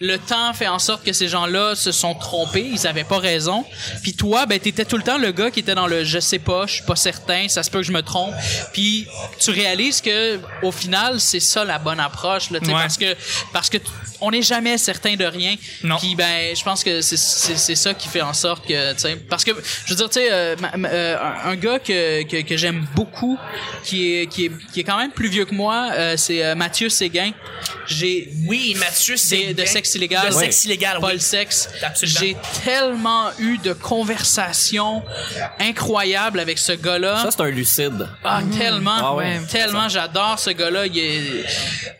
[0.00, 3.64] le temps fait en sorte que ces gens-là se sont trompés, ils avaient pas raison.
[4.02, 6.38] Puis toi, ben t'étais tout le temps le gars qui était dans le je sais
[6.38, 8.34] pas, je suis pas certain, ça se peut que je me trompe.
[8.72, 9.06] Puis
[9.38, 12.80] tu réalises que au final, c'est ça la bonne approche, là, tu sais, Ouais.
[12.80, 13.16] parce que
[13.52, 13.78] parce que
[14.20, 15.56] on n'est jamais certain de rien.
[15.82, 15.96] Non.
[15.98, 19.00] Puis ben, je pense que c'est c'est c'est ça qui fait en sorte que, tu
[19.00, 19.50] sais, parce que
[19.84, 23.38] je veux dire, tu sais, euh, euh, un, gars que que, que j'aime beaucoup,
[23.84, 26.54] qui est qui est qui est quand même plus vieux que moi, euh, c'est euh,
[26.54, 27.32] Mathieu Séguin.
[27.86, 29.52] J'ai Oui, Mathieu, c'est.
[29.54, 30.28] de, de sexe illégal.
[30.28, 31.12] De sexe illégal, Pas oui.
[31.14, 31.68] le sexe.
[31.82, 32.18] Absolument.
[32.20, 35.02] J'ai tellement eu de conversations
[35.58, 37.22] incroyables avec ce gars-là.
[37.22, 38.08] Ça, c'est un lucide.
[38.24, 39.40] Ah, tellement, Ah ouais.
[39.50, 40.86] tellement, j'adore ce gars-là.
[40.86, 41.44] Il est,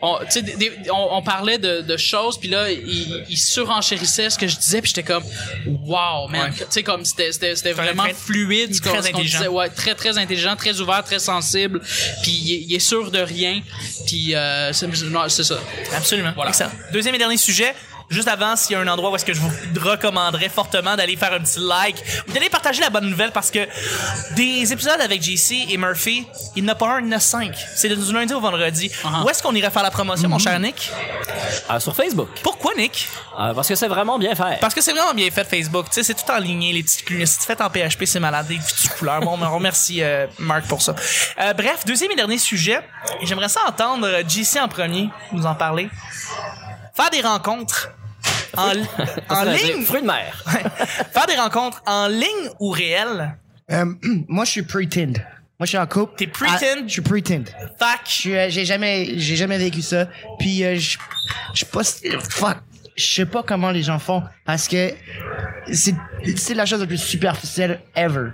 [0.00, 4.38] on, des- des- on, on parlait de, de choses, puis là, il, il surenchérissait ce
[4.38, 5.24] que je disais, puis j'étais comme,
[5.66, 6.50] wow, man.
[6.50, 6.56] Ouais.
[6.58, 8.80] Tu sais, comme c'était, vraiment très- fluide.
[8.80, 9.38] très ce intelligent.
[9.38, 9.48] disait.
[9.48, 11.80] Ouais, très, très intelligent, très ouvert, très sensible,
[12.22, 13.60] puis il, est- il est sûr de rien,
[14.06, 14.86] puis euh, c'est,
[15.44, 15.58] ça.
[15.96, 16.32] Absolument.
[16.34, 16.50] Voilà.
[16.50, 16.70] Excellent.
[16.92, 17.74] Deuxième et dernier sujet.
[18.10, 21.16] Juste avant, s'il y a un endroit où est-ce que je vous recommanderais fortement d'aller
[21.16, 21.96] faire un petit like
[22.28, 23.66] ou d'aller partager la bonne nouvelle parce que
[24.34, 27.16] des épisodes avec JC et Murphy, il n'y en a pas un, il y en
[27.16, 27.54] a cinq.
[27.74, 28.88] C'est du lundi au vendredi.
[28.88, 29.24] Uh-huh.
[29.24, 30.90] Où est-ce qu'on irait faire la promotion, mon cher Nick?
[31.70, 32.28] Euh, sur Facebook.
[32.42, 33.08] Pourquoi, Nick?
[33.38, 34.58] Euh, parce que c'est vraiment bien fait.
[34.60, 35.86] Parce que c'est vraiment bien fait Facebook.
[35.86, 37.30] Tu sais, c'est tout en ligne, les petites lunettes.
[37.30, 38.46] Fait en PHP, c'est malade.
[38.46, 39.20] Des petites couleurs.
[39.20, 40.94] Bon, on remercie euh, Marc pour ça.
[41.40, 42.80] Euh, bref, deuxième et dernier sujet.
[43.20, 45.88] Et J'aimerais ça entendre JC en premier nous en parler.
[46.94, 47.90] Faire des rencontres
[48.56, 48.72] en,
[49.28, 49.82] en ligne.
[49.84, 50.44] Fruit de mer.
[51.12, 53.36] Faire des rencontres en ligne ou réel?
[53.70, 53.86] Euh,
[54.28, 55.12] moi, je suis pretend.
[55.58, 56.14] Moi, je suis en couple.
[56.16, 56.54] T'es pretend?
[56.60, 57.44] Ah, je suis pretend.
[58.04, 60.06] Suis, euh, j'ai jamais, j'ai jamais vécu ça.
[60.38, 60.98] Puis, euh, je,
[61.54, 62.58] je sais pas, fuck,
[62.96, 64.92] je sais pas comment les gens font parce que
[65.72, 65.94] c'est,
[66.36, 68.30] c'est la chose la plus superficielle ever.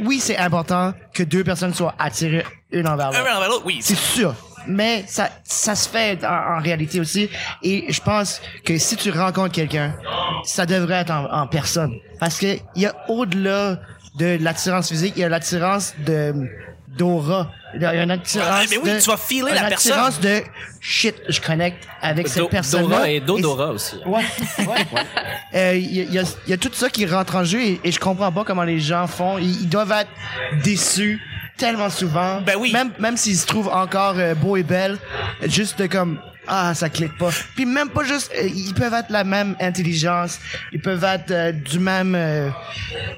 [0.00, 3.24] Oui, c'est important que deux personnes soient attirées une envers Un l'autre.
[3.24, 3.78] vers l'autre, oui.
[3.82, 4.34] C'est sûr.
[4.68, 7.28] Mais ça, ça se fait en, en réalité aussi.
[7.62, 9.94] Et je pense que si tu rencontres quelqu'un,
[10.44, 11.94] ça devrait être en, en personne.
[12.20, 13.80] Parce que il y a au-delà
[14.18, 16.34] de l'attirance physique, il y a l'attirance de
[16.96, 17.50] d'aura.
[17.74, 19.92] Il y a une attirance Ouais, mais oui, de, tu vas une la personne.
[19.92, 20.40] attirance de
[20.80, 22.88] shit, je connecte avec cette personne-là.
[22.88, 23.96] Dora et Dodora aussi.
[24.06, 24.24] Ouais,
[24.58, 24.66] ouais.
[25.54, 27.60] Euh, Il y, a- il y a, y a tout ça qui rentre en jeu
[27.62, 29.38] et, et je comprends pas comment les gens font.
[29.38, 30.10] Ils, ils doivent être
[30.64, 31.20] déçus
[31.58, 32.40] tellement souvent.
[32.40, 32.72] Ben oui.
[32.72, 34.98] Même, même s'ils se trouvent encore euh, beaux et belles,
[35.46, 36.18] juste de comme
[36.50, 37.28] ah ça clique pas.
[37.54, 40.38] Puis même pas juste, euh, ils peuvent être la même intelligence,
[40.72, 42.48] ils peuvent être euh, du même, euh,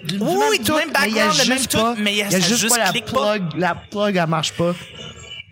[0.03, 1.59] du, du Oui, même oui, du tout, même mais il y a background, le même
[1.59, 3.05] juste tout, pas, mais il y a- y a ça juste juste pas la clique
[3.12, 3.38] pas.
[3.38, 4.74] plug, la plug elle marche pas.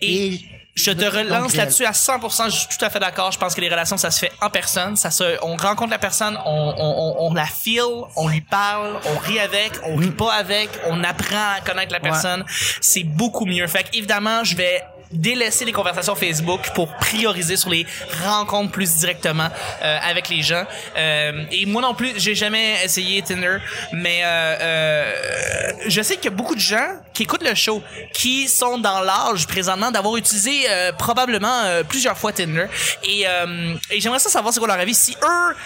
[0.00, 0.40] Et Et
[0.78, 2.46] je te relance là-dessus à 100%.
[2.46, 3.32] Je suis tout à fait d'accord.
[3.32, 4.96] Je pense que les relations, ça se fait en personne.
[4.96, 7.82] Ça se, on rencontre la personne, on, on, on, on la feel,
[8.16, 12.00] on lui parle, on rit avec, on rit pas avec, on apprend à connaître la
[12.00, 12.44] personne.
[12.80, 13.66] C'est beaucoup mieux.
[13.66, 17.86] Fait évidemment, je vais délaisser les conversations Facebook pour prioriser sur les
[18.24, 19.48] rencontres plus directement
[19.82, 20.64] euh, avec les gens.
[20.96, 23.58] Euh, et moi non plus, j'ai jamais essayé Tinder,
[23.92, 27.82] mais euh, euh, je sais qu'il y a beaucoup de gens qui écoutent le show
[28.12, 32.66] qui sont dans l'âge présentement d'avoir utilisé euh, probablement euh, plusieurs fois Tinder.
[33.04, 34.94] Et, euh, et j'aimerais ça savoir c'est quoi leur avis.
[34.94, 35.56] Si eux,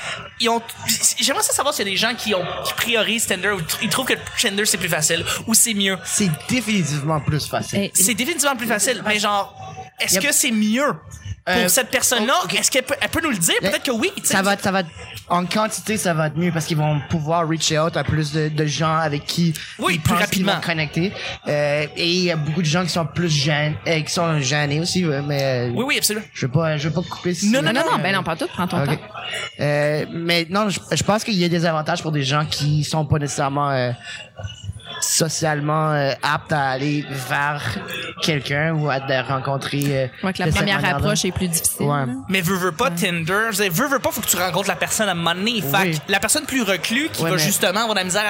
[0.40, 0.62] ils ont,
[1.20, 3.88] j'aimerais ça savoir s'il y a des gens qui ont qui priorisent Tinder ou ils
[3.88, 5.98] trouvent que Tinder c'est plus facile ou c'est mieux.
[6.04, 7.78] c'est définitivement plus facile.
[7.84, 9.31] Eh, C'est définitivement plus facile, mais genre,
[10.00, 10.22] est-ce Yep.
[10.24, 10.92] que c'est mieux
[11.44, 12.34] pour Euh, cette personne-là?
[12.44, 12.54] ok.
[12.54, 13.54] Est-ce qu'elle peut, elle peut nous le dire?
[13.60, 14.12] Peut-être que oui.
[14.22, 14.82] Ça va, ça va,
[15.28, 18.48] en quantité, ça va être mieux parce qu'ils vont pouvoir reach out à plus de,
[18.48, 20.54] de gens avec qui Oui, ils plus rapidement.
[20.54, 21.12] vont connecter.
[21.48, 24.38] Euh, et il y a beaucoup de gens qui sont plus gênés, euh, qui sont
[24.38, 26.24] gênés aussi, mais euh, Oui, oui, absolument.
[26.32, 27.34] je veux pas, je veux pas couper.
[27.34, 28.92] si- Non, Non, non, non, ben non, pas tout, prends ton temps.
[29.58, 33.04] Mais non, je, je pense qu'il y a des avantages pour des gens qui sont
[33.04, 33.92] pas nécessairement
[35.02, 37.62] socialement euh, aptes à aller vers
[38.22, 39.82] quelqu'un ou à de rencontrer.
[39.86, 41.86] euh, Ouais, que la première approche est plus difficile.
[41.86, 42.04] Ouais.
[42.28, 45.08] Mais veux, veux pas Tinder, je veux, veux, pas, faut que tu rencontres la personne
[45.08, 45.60] à un moment donné.
[45.60, 45.98] Fait Oui.
[45.98, 48.24] que la personne plus reclue qui Ouais, va mais- justement avoir de la misère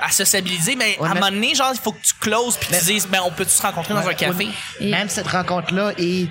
[0.00, 2.14] à, à sociabiliser, mais Ouais, à un mais- moment donné, genre, il faut que tu
[2.20, 4.44] closes puis tu dises, ben, on peut se rencontrer dans un Ouais, café?
[4.46, 4.52] ouais.
[4.80, 6.28] Et- Même cette rencontre-là est,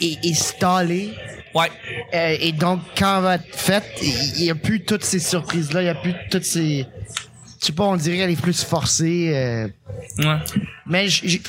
[0.00, 1.14] est, est stallée.
[1.54, 1.70] Ouais.
[2.14, 5.80] Euh, et donc, quand elle va être faite, il n'y a plus toutes ces surprises-là,
[5.82, 6.86] il n'y a plus toutes ces...
[7.62, 9.30] Je sais pas, on dirait qu'elle est plus forcée.
[9.34, 9.68] euh,
[10.18, 10.36] Ouais.
[10.84, 11.42] mais j- j-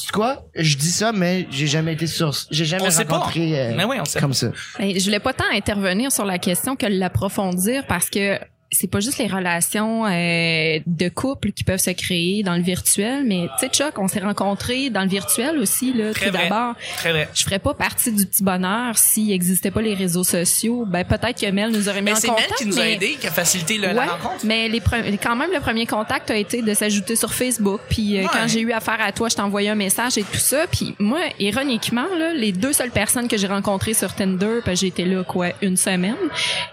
[0.00, 0.44] c'est quoi?
[0.54, 2.32] Je dis ça, mais j'ai jamais été sur...
[2.52, 3.18] J'ai jamais On sait pas.
[3.18, 4.20] rencontré euh, Mais oui, on sait.
[4.20, 4.52] comme ça.
[4.78, 8.38] Ben, je voulais pas tant intervenir sur la question que l'approfondir parce que
[8.78, 13.24] c'est pas juste les relations euh, de couple qui peuvent se créer dans le virtuel,
[13.26, 16.74] mais tu sais, Chuck, on s'est rencontrés dans le virtuel aussi, là, Très tout d'abord.
[16.96, 17.28] Très vrai.
[17.34, 20.84] Je ferais pas partie du petit bonheur s'il existait pas les réseaux sociaux.
[20.86, 22.50] Ben, peut-être que Mel nous aurait mis Mais en c'est contact.
[22.50, 24.44] Mel qui nous a mais- aidé, qui a facilité le- la rencontre.
[24.44, 24.80] mais les
[25.22, 27.80] quand même le premier contact a été de s'ajouter sur Facebook.
[27.88, 28.28] Puis euh, Ouais.
[28.32, 30.66] quand j'ai eu affaire à toi, je t'ai envoyé un message et tout ça.
[30.70, 34.88] Puis moi, ironiquement, là, les deux seules personnes que j'ai rencontrées sur Tinder, ben, j'ai
[34.88, 36.16] été là quoi une semaine,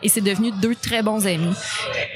[0.02, 1.54] et c'est devenu deux très bons amis.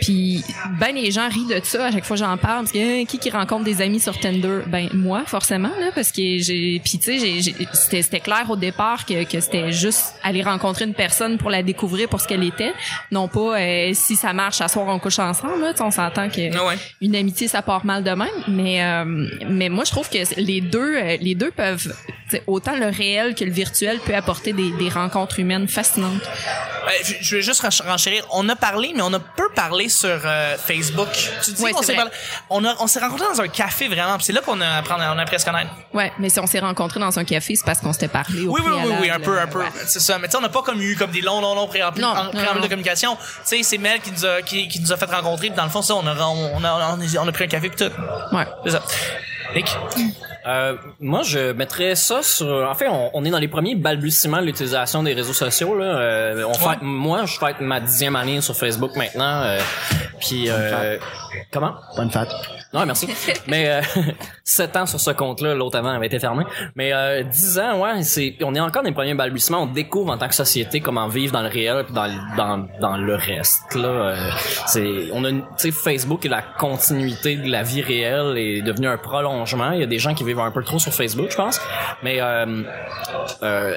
[0.01, 0.43] Puis
[0.79, 3.05] ben les gens rient de ça à chaque fois que j'en parle parce que hein,
[3.05, 6.99] qui qui rencontre des amis sur Tinder, ben moi forcément là parce que j'ai puis
[6.99, 11.37] tu sais c'était c'était clair au départ que, que c'était juste aller rencontrer une personne
[11.37, 12.73] pour la découvrir pour ce qu'elle était,
[13.11, 16.41] non pas euh, si ça marche à soir on couche ensemble là, on s'entend que
[16.67, 16.75] ouais.
[17.01, 19.03] une amitié ça part mal de même mais euh,
[19.49, 21.93] mais moi je trouve que les deux euh, les deux peuvent
[22.45, 26.21] autant le réel que le virtuel peut apporter des, des rencontres humaines fascinantes.
[26.21, 28.25] Euh, je- je vais juste rench- renchérir.
[28.33, 31.09] On a parlé, mais on a peu parlé sur euh, Facebook.
[31.43, 32.11] Tu dis Ouais, qu'on s'est parlé-
[32.49, 34.17] On a, on s'est rencontrés dans un café vraiment.
[34.19, 35.71] C'est là qu'on a appris, on a appris à se connaître.
[35.93, 38.51] Ouais, mais si on s'est rencontrés dans un café, c'est parce qu'on s'était parlé au
[38.53, 39.59] Oui, oui, oui, oui, un peu, un peu.
[39.59, 39.65] ouais.
[39.87, 40.17] C'est ça.
[40.19, 42.67] Mais tu sais, on n'a pas comme eu comme des longs, longs, longs préambules de
[42.67, 43.15] communication.
[43.15, 45.47] Tu sais, c'est Mel qui nous a, qui, qui nous a fait rencontrer.
[45.47, 47.47] Puis dans le fond, ça, on a, on a, on a, on a pris un
[47.47, 48.35] café puis tout.
[48.35, 48.45] Ouais.
[48.65, 48.83] C'est ça.
[49.55, 49.75] Nick?
[50.47, 52.47] Euh, moi, je mettrais ça sur.
[52.47, 55.77] En fait, on, on est dans les premiers balbutiements de l'utilisation des réseaux sociaux.
[55.77, 55.86] Là.
[55.86, 59.41] Euh, on fait, moi, je fais ma dixième année sur Facebook maintenant.
[59.43, 59.60] Euh,
[60.21, 60.97] puis, euh,
[61.51, 61.75] comment?
[61.97, 62.29] Bonne fête.
[62.77, 63.07] Ouais, merci.
[63.47, 63.81] Mais euh,
[64.43, 66.43] 7 ans sur ce compte-là, l'autre avant avait été fermé.
[66.75, 69.63] Mais euh, 10 ans, ouais, c'est on est encore dans les premiers balbutiements.
[69.63, 72.67] On découvre en tant que société comment vivre dans le réel puis dans le- dans
[72.79, 73.75] dans le reste.
[73.75, 74.29] Là, Euh,
[74.67, 78.87] c'est on a tu sais Facebook est la continuité de la vie réelle est devenu
[78.87, 79.71] un prolongement.
[79.71, 81.59] Il y a des gens qui vivent un peu trop sur Facebook, je pense.
[82.03, 82.63] Mais euh,
[83.43, 83.73] euh,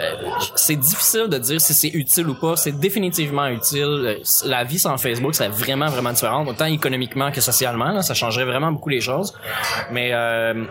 [0.57, 2.57] c'est difficile de dire si c'est utile ou pas.
[2.57, 3.87] C'est définitivement utile.
[3.87, 7.93] Euh, La vie sans Facebook, c'est vraiment vraiment différent, autant économiquement que socialement.
[7.93, 9.37] Là, ça changerait vraiment beaucoup les choses.
[9.91, 10.65] Mais euh,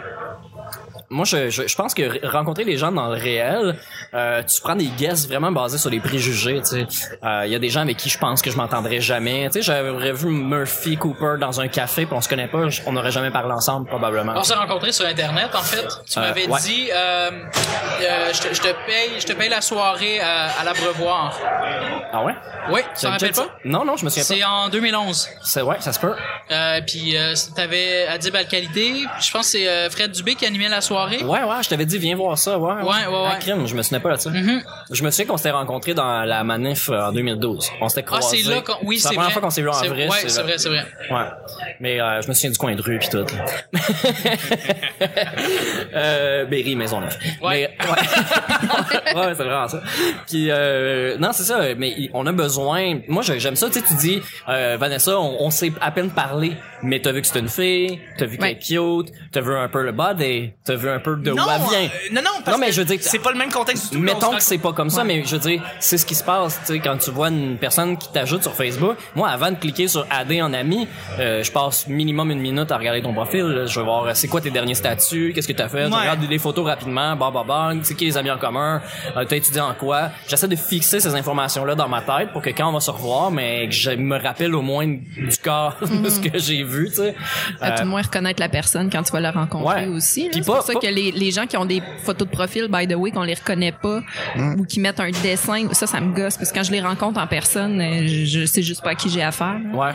[1.09, 3.75] moi, je, je, je pense que rencontrer les gens dans le réel,
[4.13, 6.59] euh, tu prends des guests vraiment basés sur des préjugés.
[6.61, 6.87] Tu sais,
[7.23, 9.49] Euh, il y a des gens avec qui je pense que je m'entendrais jamais.
[9.51, 12.91] Tu sais, j'aurais vu Murphy Cooper dans un café, puis on se connaît pas, on
[12.93, 14.33] n'aurait jamais parlé ensemble probablement.
[14.35, 15.87] On s'est rencontrés sur Internet, en fait.
[16.05, 16.59] Tu Euh, m'avais ouais.
[16.61, 17.29] dit, euh,
[18.01, 21.37] euh, je, te, je te paye, je te paye la soirée à, à l'abreuvoir.
[22.11, 22.33] Ah ouais?
[22.71, 23.47] Oui, tu t'en rappelles pas?
[23.65, 24.47] Non, non, je me souviens C'est pas.
[24.49, 25.27] en 2011.
[25.43, 26.13] C'est ouais, ça se peut.
[26.51, 29.05] Euh, puis euh, t'avais Adib Al-Khalidé.
[29.19, 30.98] Je pense que c'est euh, Fred Dubé qui animait la soirée.
[31.07, 32.73] Ouais, ouais, je t'avais dit viens voir ça, ouais.
[32.73, 33.39] Ouais, ouais, Ah, ouais.
[33.39, 34.29] crime, je me souvenais pas de ça.
[34.29, 34.62] Mhm.
[34.91, 37.69] Je me souviens qu'on s'était rencontrés dans la manif euh, en 2012.
[37.81, 38.38] On s'était Ah, croisés.
[38.43, 38.73] c'est là qu'on...
[38.83, 39.33] Oui, c'est c'est la première vrai.
[39.33, 40.07] fois qu'on s'est vu en vrai.
[40.07, 40.85] Ouais, c'est vrai, c'est vrai.
[41.12, 41.25] Ouais.
[41.79, 43.25] Mais euh, je me souviens du coin de rue puis tout.
[45.95, 47.17] euh, Berry, Maisonneuve.
[47.41, 47.69] Ouais.
[47.79, 47.85] Mais,
[49.15, 49.81] ouais, ouais c'est vraiment ça.
[50.27, 51.59] Puis euh, non, c'est ça.
[51.77, 52.99] Mais on a besoin.
[53.07, 53.67] Moi, j'aime ça.
[53.67, 57.21] Tu sais, tu dis euh, Vanessa, on, on sait à peine parler, mais t'as vu
[57.21, 58.51] que c'est une fille, t'as vu qu'elle Ouais.
[58.53, 61.43] est cute, t'as vu un peu le body, t'as vu un peu de où non,
[61.54, 61.88] elle vient.
[61.89, 63.91] euh, non, non, parce Non, mais que je veux dire- c'est pas le même contexte
[63.91, 64.04] du tout.
[64.04, 66.60] Mettons que c'est pas comme ça, mais je veux dire, c'est ce qui se passe,
[66.65, 68.97] tu sais, quand tu vois une personne qui t'ajoute sur Facebook.
[69.15, 70.88] Moi, avant de cliquer sur adder en ami,
[71.19, 73.43] euh, je passe minimum une minute à regarder ton profil.
[73.45, 73.65] là.
[73.65, 75.88] Je vais voir euh, c'est quoi tes derniers statuts, qu'est-ce que t'as fait.
[75.89, 78.82] Je regarde les photos rapidement, bah bah bah, c'est qui les amis en commun,
[79.17, 80.10] euh, t'as étudié en quoi.
[80.28, 83.32] J'essaie de fixer ces informations-là dans ma tête pour que quand on va se revoir,
[83.32, 86.95] mais que je me rappelle au moins du corps de ce que j'ai vu, tu
[86.95, 87.15] sais.
[87.62, 89.88] À tout Euh, le moins reconnaître la personne quand tu vas la rencontrer Ouais.
[89.88, 90.30] aussi.
[90.32, 92.95] Puis pas- pas- que les, les gens qui ont des photos de profil, by the
[92.95, 94.01] way, qu'on les reconnaît pas,
[94.57, 97.19] ou qui mettent un dessin, ça, ça me gosse, parce que quand je les rencontre
[97.19, 99.59] en personne, euh, je, je sais juste pas à qui j'ai affaire.
[99.71, 99.77] là.
[99.77, 99.91] Ouais.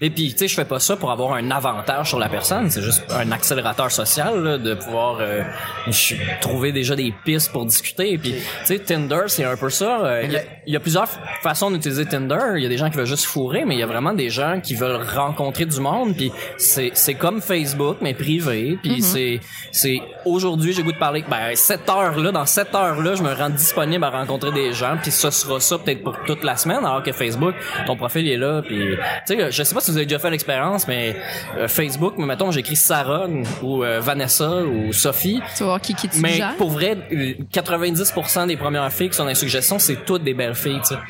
[0.00, 2.70] Et puis, tu sais, je fais pas ça pour avoir un avantage sur la personne.
[2.70, 5.42] C'est juste un accélérateur social là, de pouvoir euh,
[6.40, 8.12] trouver déjà des pistes pour discuter.
[8.12, 10.00] Et puis, tu sais, Tinder, c'est un peu ça.
[10.04, 11.08] Euh, Il y, a- il y a plusieurs
[11.42, 12.38] façons d'utiliser Tinder.
[12.56, 14.30] Il y a des gens qui veulent juste fourrer, mais il y a vraiment des
[14.30, 16.14] gens qui veulent rencontrer du monde.
[16.16, 18.78] Puis, c'est c'est comme Facebook, mais privé.
[18.82, 19.40] Puis, c'est
[19.72, 21.24] c'est aujourd'hui, j'ai goût de parler.
[21.28, 24.72] Ben, cette heure là, dans cette heure là, je me rends disponible à rencontrer des
[24.72, 24.96] gens.
[25.02, 27.54] Puis, ce sera ça peut-être pour toute la semaine, alors que Facebook,
[27.86, 28.62] ton profil il est là.
[28.62, 31.16] Puis, tu sais, je sais pas si vous avez déjà fait l'expérience, mais
[31.56, 33.26] euh, Facebook, mais mettons, j'écris Sarah
[33.62, 35.40] ou euh, Vanessa ou Sophie.
[35.56, 36.54] Tu vas voir qui, qui te Mais suggère.
[36.56, 40.34] pour vrai, euh, 90% des premières filles qui sont dans les suggestions, c'est toutes des
[40.34, 41.00] belles filles, tu sais.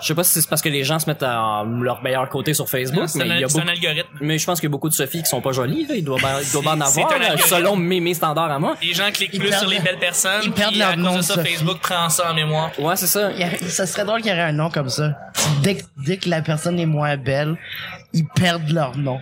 [0.00, 2.54] Je sais pas si c'est parce que les gens se mettent à leur meilleur côté
[2.54, 4.08] sur Facebook, mais il y a c'est un beaucoup, algorithme.
[4.20, 5.94] mais je pense qu'il y a beaucoup de Sophie qui sont pas jolies, là.
[5.96, 8.76] Il doit, bien- il doit bien en avoir, là, selon mes, mes standards à moi.
[8.82, 10.40] Les gens cliquent Ils plus perdent- sur les belles personnes.
[10.44, 11.54] ils perdent leur nom ça, Sophie.
[11.54, 12.70] Facebook prend ça en mémoire.
[12.78, 13.30] Ouais, c'est ça.
[13.32, 15.12] Il y a- ça serait drôle qu'il y aurait un nom comme ça.
[15.62, 17.56] Dès que la personne est moins belle,
[18.16, 19.20] ils perdent leur nom.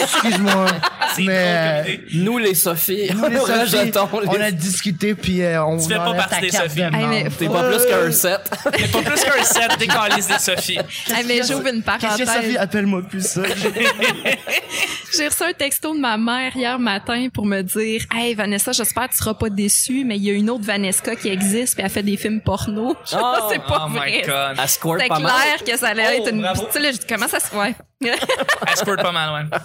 [0.00, 0.66] Excuse-moi.
[1.18, 1.96] Mais euh.
[2.14, 3.90] Nous, les Sophies, nous, les Sophie,
[4.28, 6.76] on a discuté puis euh, on Tu fais pas partie des carte Sophie.
[6.80, 7.36] de Hey, mais membre.
[7.38, 8.40] T'es pas plus qu'un 7.
[8.78, 10.78] Mais pas plus qu'un set des calices des Sophie.
[11.08, 12.26] Hey, mais j'ouvre une Qu'est-ce parenthèse.
[12.26, 13.42] que Sophie appelle-moi plus ça?
[15.16, 19.08] J'ai reçu un texto de ma mère hier matin pour me dire Hey Vanessa, j'espère
[19.08, 21.82] que tu seras pas déçue, mais il y a une autre Vanessa qui existe puis
[21.84, 22.94] elle fait des films porno.
[23.04, 24.10] Je sais pas, Oh, c'est pas oh vrai.
[24.20, 24.56] my god.
[24.62, 25.32] Elle squirt C'était pas mal.
[25.32, 26.46] clair que ça allait Oh, être une.
[26.72, 27.54] Tu sais, comment ça se.
[27.54, 27.74] Ouais.
[28.02, 29.58] Elle squirt pas mal, ouais.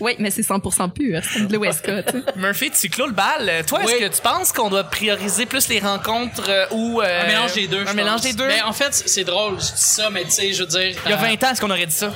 [0.00, 1.20] oui, mais c'est 100% pur.
[1.22, 2.24] C'est de l'OSK, tu sais.
[2.36, 3.48] Murphy, tu clôt le bal.
[3.48, 3.92] Euh, Toi, Oui.
[3.92, 7.00] est-ce que tu penses qu'on doit prioriser plus les rencontres euh, ou...
[7.00, 7.82] euh, Un mélange des deux.
[7.82, 8.22] Un je mélange pense.
[8.22, 8.48] des deux?
[8.48, 10.96] Ben, en fait, c'est drôle, je dis ça, mais tu sais, je veux dire.
[11.04, 12.12] Il y a euh, 20 ans, est-ce qu'on aurait dit ça?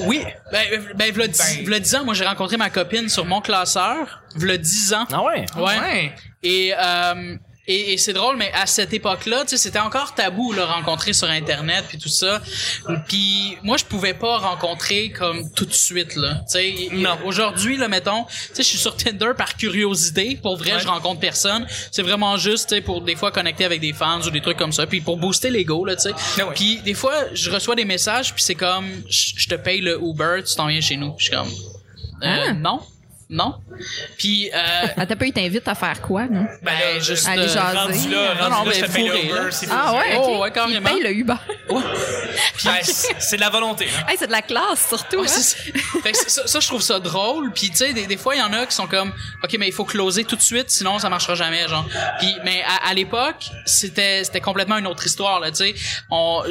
[0.00, 0.24] Oui.
[0.50, 0.64] Ben,
[0.96, 1.66] ben, v'là dix- Ben.
[1.66, 4.22] v'là 10 ans, moi, j'ai rencontré ma copine sur mon classeur.
[4.34, 5.06] V'là 10 ans.
[5.12, 5.44] Ah ouais?
[5.56, 5.62] Ouais.
[5.62, 6.14] Ouais?
[6.42, 7.36] Et, euh,
[7.72, 11.12] et, et c'est drôle, mais à cette époque-là, tu sais, c'était encore tabou, là, rencontrer
[11.12, 12.40] sur Internet puis tout ça.
[13.08, 16.42] Puis moi, je pouvais pas rencontrer comme tout de suite, là.
[16.50, 17.18] Tu sais, Non.
[17.24, 20.38] aujourd'hui, là, mettons, tu sais, je suis sur Tinder par curiosité.
[20.42, 20.80] Pour vrai, Ouais.
[20.80, 21.66] je rencontre personne.
[21.90, 24.56] C'est vraiment juste, tu sais, pour des fois connecter avec des fans ou des trucs
[24.58, 24.86] comme ça.
[24.86, 26.12] Puis pour booster l'ego, là, tu sais.
[26.38, 26.54] Ah ouais.
[26.54, 30.42] Puis des fois, je reçois des messages, puis c'est comme, je te paye le Uber,
[30.48, 31.12] tu t'en viens chez nous.
[31.12, 31.48] Puis Je suis comme,
[32.22, 32.52] euh, Ah.
[32.52, 32.80] non.
[33.32, 33.54] Non?
[34.18, 36.46] Puis, euh, Ah, t'as pas eu t'invite à faire quoi, non?
[36.62, 37.76] Ben, Ben, juste, euh, Aller jaser.
[37.78, 40.40] rendu là, Non, rendu non, mais fourré, c'est Ah ouais, Oh, ok.
[40.42, 40.90] ouais, carrément.
[40.90, 41.34] Il paye le Uber.
[41.68, 41.76] Ouais.
[41.76, 43.86] Ouais, c'est c'est de la volonté.
[43.86, 44.10] là.
[44.10, 45.18] Hey, c'est de la classe, surtout.
[45.20, 45.28] Ouais, hein?
[45.28, 45.56] c'est ça.
[46.02, 47.52] Fait que ça, ça, je trouve ça drôle.
[47.52, 49.12] Puis tu sais, des, des fois, il y en a qui sont comme,
[49.44, 51.86] ok, mais il faut closer tout de suite, sinon ça marchera jamais, genre.
[52.18, 55.50] Puis, mais à, à l'époque, c'était c'était complètement une autre histoire, là.
[55.52, 55.74] Tu sais,
[56.10, 56.42] on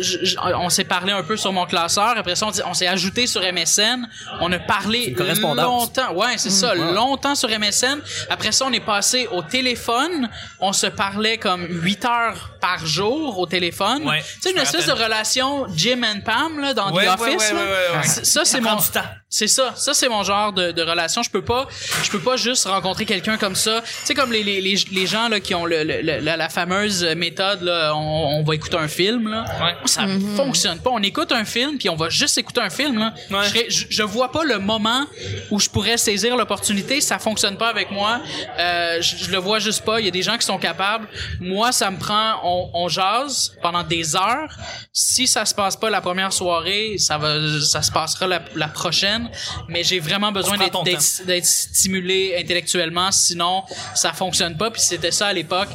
[0.56, 2.14] on s'est parlé un peu sur mon classeur.
[2.18, 4.08] Après ça, on, dit- on s'est ajouté sur MSN.
[4.40, 6.14] On a parlé longtemps.
[6.14, 8.00] Ouais, c'est ça, longtemps sur MSN.
[8.30, 10.30] Après ça, on est passé au téléphone.
[10.60, 14.04] On se parlait comme 8 heures par jour au téléphone.
[14.08, 17.52] Ouais, tu sais, une espèce de relation Jim and Pam là dans Ouais, The Office.
[17.52, 17.54] ouais,
[17.94, 18.04] là.
[18.04, 19.02] Ça, c'est mon du temps.
[19.32, 21.22] C'est ça, ça c'est mon genre de, de relation.
[21.22, 21.68] Je peux pas,
[22.04, 23.82] je peux pas juste rencontrer quelqu'un comme ça.
[23.82, 26.36] Tu sais comme les, les, les, les gens là qui ont le, le- le- la,
[26.36, 29.46] la fameuse méthode là, on, on va écouter un film là.
[29.62, 29.76] Ouais.
[29.86, 30.90] Ça fonctionne pas.
[30.92, 33.14] On écoute un film puis on va juste écouter un film là.
[33.30, 33.44] Ouais.
[33.44, 35.06] Je, serais- je, je vois pas le moment
[35.52, 37.00] où je pourrais saisir l'opportunité.
[37.00, 38.22] Ça fonctionne pas avec moi.
[38.58, 40.00] Euh, je, je le vois juste pas.
[40.00, 41.08] Il y a des gens qui sont capables.
[41.40, 42.40] Moi, ça me prend.
[42.44, 44.58] On, on jase pendant des heures.
[44.92, 48.68] Si ça se passe pas la première soirée, ça va, ça se passera la, la
[48.68, 49.19] prochaine.
[49.68, 53.12] Mais j'ai vraiment besoin d'être stimulé intellectuellement.
[53.12, 53.64] Sinon,
[53.96, 54.72] ça fonctionne pas.
[54.72, 55.70] Puis c'était ça à l'époque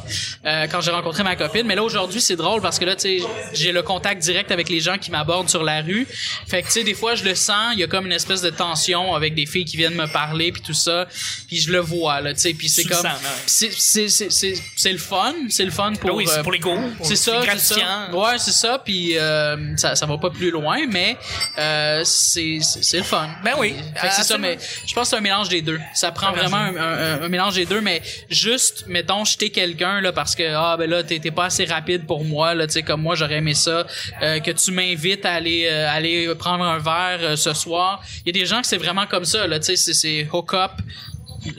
[0.45, 1.65] euh, quand j'ai rencontré ma copine.
[1.65, 4.69] Mais là aujourd'hui, c'est drôle parce que là, tu sais, j'ai le contact direct avec
[4.69, 6.07] les gens qui m'abordent sur la rue.
[6.47, 7.73] Fait que tu sais, des fois, je le sens.
[7.73, 10.51] Il y a comme une espèce de tension avec des filles qui viennent me parler
[10.51, 11.07] puis tout ça.
[11.47, 12.53] Puis je le vois là, tu sais.
[12.53, 13.07] Puis c'est comme,
[13.45, 16.15] c'est le fun, c'est le fun pour.
[16.15, 16.75] Oui, euh, pour les go.
[17.01, 18.09] c'est ça, C'est ça.
[18.13, 18.79] Ouais, c'est ça.
[18.83, 21.17] Puis euh, ça, ça va pas plus loin, mais
[21.57, 23.27] euh, c'est c'est le fun.
[23.43, 23.75] Ben oui,
[24.15, 25.79] c'est ça, mais je pense que c'est un mélange des deux.
[25.93, 30.11] Ça prend vraiment un, un- un mélange des deux, mais juste, mettons, jeter quelqu'un là
[30.11, 33.01] parce que ah ben là t'es pas assez rapide pour moi là, tu sais comme
[33.01, 33.85] moi j'aurais aimé ça,
[34.21, 38.01] euh, que tu m'invites à aller euh, aller prendre un verre euh, ce soir.
[38.25, 40.27] Il y a des gens que c'est vraiment comme ça là, tu sais c'est c'est
[40.31, 40.71] hook up.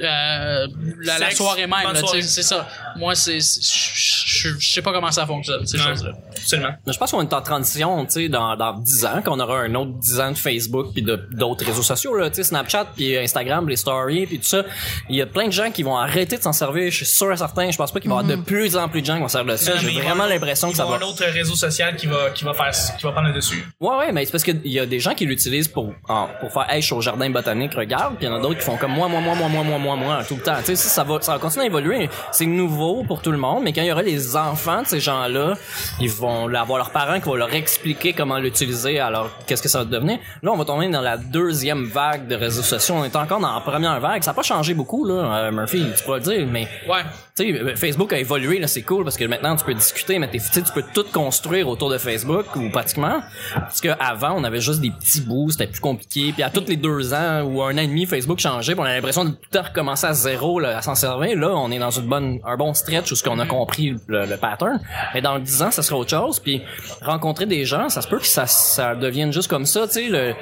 [0.01, 0.67] Euh,
[1.03, 2.23] la, soirée même, bonne là, tu sais, soirée.
[2.23, 2.69] c'est ça.
[2.97, 5.85] Moi, c'est, je sais pas comment ça fonctionne, ces Ouais.
[5.89, 6.13] choses-là.
[6.37, 6.71] Absolument.
[6.87, 9.61] Mais je pense qu'on est en transition, tu sais, dans, dans 10 ans, qu'on aura
[9.61, 12.87] un autre 10 ans de Facebook puis de- d'autres réseaux sociaux, là, tu sais, Snapchat
[12.97, 14.65] puis Instagram, les stories puis tout ça.
[15.09, 16.91] Il y a plein de gens qui vont arrêter de s'en servir.
[16.91, 17.71] Je suis sûr et certain.
[17.71, 19.29] Je pense pas qu'il va y avoir de plus en plus de gens qui vont
[19.29, 19.77] servir de ça.
[19.79, 22.71] J'ai vraiment l'impression que ça va un autre réseau social qui va, qui va faire,
[22.97, 23.65] qui va prendre le dessus.
[23.81, 26.53] Ouais, ouais, mais c'est parce qu'il y a des gens qui l'utilisent pour, en- pour
[26.53, 28.65] faire, hey, je suis au jardin botanique, regarde, puis il y en a d'autres qui
[28.65, 30.57] font comme moi, moi, moi, moi, moi, moi, moi, moi, tout le temps.
[30.59, 32.09] Tu sais, ça, va, continuer à évoluer.
[32.33, 35.01] C'est nouveau pour tout le monde, mais quand il y aura les enfants de ces
[35.01, 35.55] gens-là,
[36.01, 39.79] ils vont avoir leurs parents qui vont leur expliquer comment l'utiliser, alors qu'est-ce que ça
[39.79, 40.19] va devenir.
[40.43, 42.97] Là, on va tomber dans la deuxième vague de réseaux sociaux.
[42.99, 44.23] On est encore dans la première vague.
[44.23, 47.03] Ça n'a pas changé beaucoup, là, euh, Murphy, tu pourras le dire, mais Ouais.
[47.37, 50.19] Tu sais, euh, Facebook a évolué, là, c'est cool parce que maintenant tu peux discuter,
[50.19, 53.21] mais t'es- tu peux tout construire autour de Facebook ou pratiquement.
[53.55, 56.33] Parce que avant, on avait juste des petits bouts, c'était plus compliqué.
[56.33, 58.85] Puis à tous les deux ans ou un an et demi, Facebook changeait, puis on
[58.85, 61.37] a l'impression de tout recommencer à zéro, là, à s'en servir.
[61.39, 64.25] Là, on est dans une bonne, un bon stretch où ce qu'on a compris le,
[64.25, 64.81] le pattern.
[65.13, 66.41] Mais dans 10 ans, ça sera autre chose.
[66.41, 66.63] Puis
[67.03, 70.09] rencontrer des gens, ça se peut que ça, ça devienne juste comme ça, tu sais,
[70.09, 70.33] le,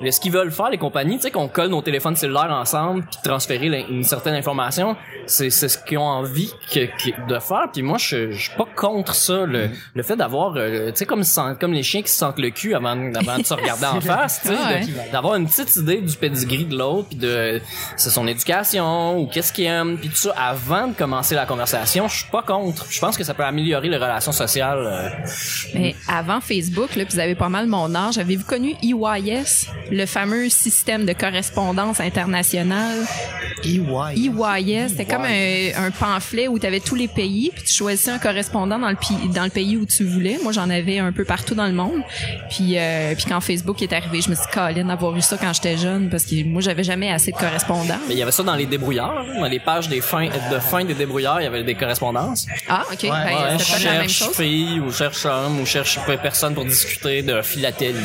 [0.00, 3.02] le- ce qu'ils veulent faire les compagnies, tu sais, qu'on colle nos téléphones cellulaires ensemble,
[3.06, 7.38] puis transférer la- une certaine information, c'est c'est ce qu'ils ont envie que, que- de
[7.38, 7.66] faire.
[7.72, 11.06] Puis moi, je, je suis pas contre ça, le, le fait d'avoir, euh, tu sais,
[11.06, 14.40] comme les chiens qui se sentent le cul avant, avant de se regarder en face,
[14.42, 14.86] tu sais, Ouais.
[15.12, 17.60] d'avoir une petite idée du pedigree de l'autre, puis de
[17.96, 22.08] c'est son éducation ou qu'est-ce qu'il aime, puis tout ça avant de commencer la conversation.
[22.08, 22.86] Je suis pas contre.
[22.90, 24.78] Je pense que ça peut améliorer les relations sociales.
[24.86, 25.08] euh,
[25.74, 30.06] Mais avant Facebook, là, puis vous avez pas mal mon âge, avez-vous connu EYS, le
[30.06, 32.98] fameux système de correspondance internationale?
[33.64, 33.80] EY.
[34.28, 38.10] EYS, c'était comme un, un pamphlet où tu avais tous les pays, puis tu choisissais
[38.10, 38.96] un correspondant dans le,
[39.32, 40.38] dans le pays où tu voulais.
[40.42, 42.00] Moi, j'en avais un peu partout dans le monde.
[42.50, 45.36] Puis, euh, puis quand Facebook est arrivé, je me suis dit, Colin, d'avoir eu ça
[45.40, 47.98] quand j'étais jeune, parce que moi, j'avais jamais assez de correspondants.
[48.08, 50.58] Mais il y avait ça dans les débrouillards, là, dans les pages des fins, de
[50.58, 52.46] fin des débrouillards, il y avait des correspondances.
[52.68, 52.98] Ah, OK.
[53.02, 54.36] ben, Ouais, c'était pas la même cherche chose.
[54.36, 57.98] fille ou cherche homme ou cherche personne pour discuter de philatélie.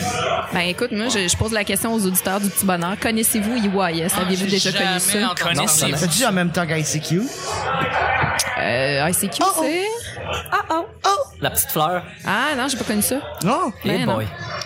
[0.53, 2.95] Ben, écoute, moi, je, je pose la question aux auditeurs du petit bonheur.
[2.99, 4.07] Connaissez-vous EYS?
[4.19, 5.17] Avez-vous J'ai déjà connu ça?
[5.31, 5.95] entendu Connaissez- parler.
[5.99, 7.21] T'as-tu en même temps qu'ICQ?
[8.57, 9.61] Euh, ICQ, Oh, oh.
[9.63, 9.85] c'est?
[11.41, 12.03] La petite fleur.
[12.25, 13.15] Ah, non, j'ai pas connu ça.
[13.43, 13.71] Non?
[13.85, 14.19] Ben, Eh non.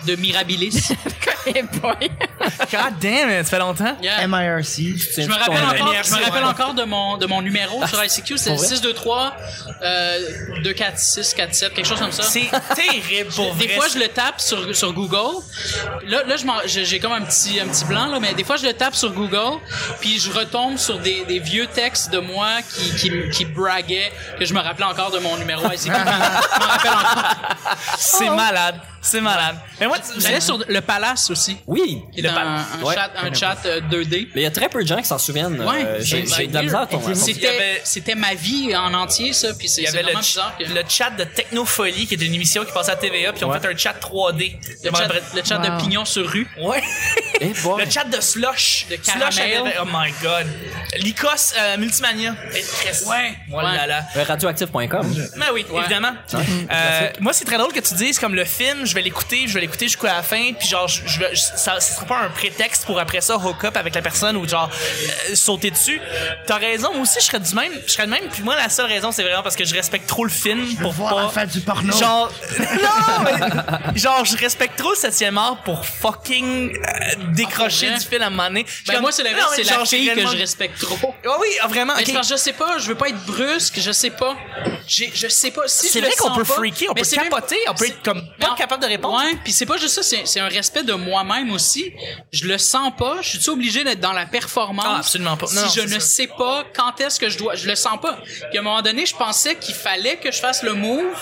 [0.04, 0.92] De Mirabilis.
[1.44, 3.96] God damn, it, ça fait longtemps.
[4.02, 4.26] Yeah.
[4.26, 4.96] MIRC.
[5.18, 6.48] Je me rappelle encore, je me rappelle ouais.
[6.48, 8.66] encore de mon de mon numéro sur ICQ, c'est Pour vrai?
[8.66, 9.36] 623
[9.82, 10.18] euh,
[10.62, 12.22] 246 47 quelque chose comme ça.
[12.22, 13.76] C'est terrible pour Des vrai.
[13.76, 15.42] fois je le tape sur sur Google.
[16.06, 16.36] Là là
[16.66, 18.94] j'ai j'ai comme un petit un petit blanc là, mais des fois je le tape
[18.94, 19.58] sur Google,
[20.00, 24.44] puis je retombe sur des, des vieux textes de moi qui qui qui braguaient que
[24.44, 25.84] je me rappelais encore de mon numéro ICQ.
[25.84, 27.36] je m'en rappelle encore.
[27.98, 28.80] C'est malade.
[29.04, 29.56] C'est malade.
[29.80, 31.56] Mais moi, J'allais sur le Palace aussi.
[31.66, 32.02] Oui.
[32.16, 32.62] Est Le un, Palace.
[32.80, 32.94] un Ouais.
[32.94, 34.28] chat, un chat euh, 2D.
[34.34, 35.60] Mais il y a très peu de gens qui s'en souviennent.
[35.62, 36.62] Ouais, Euh, j'ai de la
[37.84, 39.52] C'était, ma vie en entier, ça.
[39.54, 40.64] Puis c'est, il y c'est avait le, vraiment ch- bizarre que...
[40.64, 43.50] le chat de Technofolie, qui était une émission qui passait à TVA, puis ils ont
[43.50, 43.60] Ouais.
[43.60, 44.56] fait un chat 3D.
[44.82, 45.76] Le chat, le chat Wow.
[45.76, 46.46] de pignon sur rue.
[46.60, 46.82] Ouais.
[47.40, 47.48] Eh.
[47.48, 48.86] Le chat de Slush.
[48.90, 49.58] De Slush caramel.
[49.58, 50.46] avait- Oh my god.
[50.98, 52.34] Lycos euh, Multimania.
[53.06, 53.36] Ouais.
[53.50, 54.02] Là là.
[54.16, 55.14] Euh, Radioactive.com.
[55.36, 55.80] Ben oui, Ouais.
[55.80, 56.12] évidemment.
[56.34, 59.54] Euh, moi, c'est très drôle que tu dises comme le film, je vais l'écouter, je
[59.54, 62.28] vais l'écouter jusqu'à la fin, puis genre, je, je, je- ça, ce sera pas un
[62.28, 64.70] prétexte pour après ça hook up avec la personne ou genre
[65.30, 66.00] euh, sauter dessus.
[66.46, 68.28] T'as raison, moi aussi, je serais du même, je serais de même.
[68.32, 70.92] Puis moi, la seule raison, c'est vraiment parce que je respecte trop le film pour
[70.92, 71.92] voir pas faire du porno.
[71.92, 72.30] Genre,
[72.60, 78.06] non, mais- genre, je respecte trop le septième art pour fucking euh, décrocher Ah, du
[78.06, 78.64] film à un moment donné.
[78.68, 80.78] Je Ben comme, moi, c'est non, l'inverse, mais c'est la genre, fille que je respecte
[80.80, 81.14] trop.
[81.26, 81.94] Ah oui, ah, vraiment.
[81.96, 82.06] Mais ok.
[82.06, 84.36] c'est parce que je sais pas, je veux pas être brusque, je sais pas.
[84.86, 86.94] J'ai, je sais pas si C'est je le vrai qu'on sens peut pas, freaker, on
[86.94, 89.16] peut même- capoter, on peut être comme pas capable de répondre.
[89.16, 91.92] Ouais, puis c'est pas juste ça, c'est, un respect de moi-même aussi.
[92.32, 94.86] Je le sens pas, je suis obligé d'être dans la performance?
[94.88, 95.46] Ah, absolument pas.
[95.54, 96.00] Non, non, si je ne ça.
[96.00, 98.18] sais pas quand est-ce que je dois, je le sens pas.
[98.50, 101.14] Puis à un moment donné, je pensais qu'il fallait que je fasse le move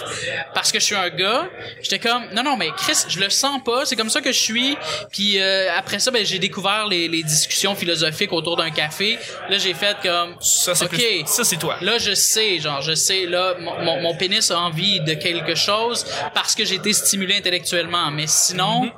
[0.54, 1.48] parce que je suis un gars.
[1.82, 4.38] J'étais comme non non mais Chris, je le sens pas, c'est comme ça que je
[4.38, 4.76] suis.
[5.10, 9.18] Puis euh, après ça ben j'ai découvert les, les discussions philosophiques autour d'un café.
[9.48, 10.88] Là, j'ai fait comme Ça, c'est
[11.26, 11.76] ça, c'est toi.
[11.80, 15.54] Là, je sais, genre, je sais, là, mon, mon, mon pénis a envie de quelque
[15.54, 16.04] chose
[16.34, 17.51] parce que j'ai été stimulé intellectuellement.
[18.12, 18.90] Mais sinon, Mhm.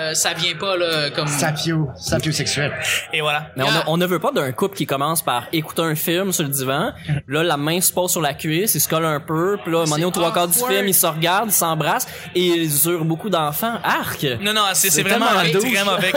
[0.00, 1.26] Euh, ça vient pas, là, comme...
[1.26, 2.72] Sapio, sapiosexuel.
[3.12, 3.46] Et voilà.
[3.56, 6.32] Mais on, a- on ne veut pas d'un couple qui commence par écouter un film
[6.32, 6.92] sur le divan.
[7.28, 9.58] Là, la main se pose sur la cuisse, il se colle un peu.
[9.62, 11.54] Puis là, à un moment donné, au trois quarts du film, ils se regardent, ils
[11.54, 13.78] s'embrassent et ils eurent beaucoup d'enfants.
[13.82, 14.26] Arc!
[14.40, 16.14] Non, non, c'est, vraiment tellement avec.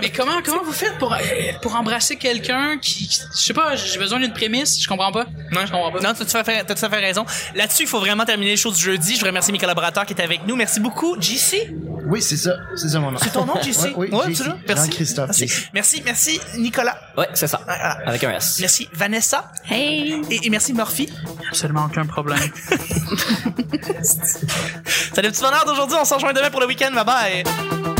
[0.00, 1.16] Mais comment, comment vous faites pour,
[1.62, 5.26] pour embrasser quelqu'un qui, qui- je sais pas, j'ai besoin d'une prémisse, je comprends pas.
[5.52, 6.00] Non, je comprends pas.
[6.00, 7.24] Non, t'as tout à fait, t'as tout à fait raison.
[7.54, 9.16] Là-dessus, il faut vraiment terminer les choses du jeudi.
[9.16, 10.56] Je veux remercier mes collaborateurs qui étaient avec nous.
[10.56, 11.70] Merci beaucoup, JC.
[12.06, 12.56] Oui, c'est ça.
[12.76, 13.18] C'est ça mon nom.
[13.22, 13.94] C'est ton nom, JC?
[13.96, 14.30] Oui, oui, Ouais, JC.
[14.30, 14.56] absolument.
[14.68, 14.84] Merci.
[14.90, 15.26] Jean-Christophe.
[15.28, 15.68] Merci.
[15.72, 16.98] Merci, merci, Nicolas.
[17.16, 17.60] Ouais, c'est ça.
[18.04, 18.58] Avec un S.
[18.60, 19.50] Merci, Vanessa.
[19.70, 20.20] Hey!
[20.30, 21.08] Et, et merci, Murphy.
[21.48, 22.38] Absolument aucun problème.
[24.02, 25.96] Salut, petit bonheur d'aujourd'hui.
[26.00, 26.90] On se rejoint demain pour le week-end.
[26.92, 27.91] Bye bye.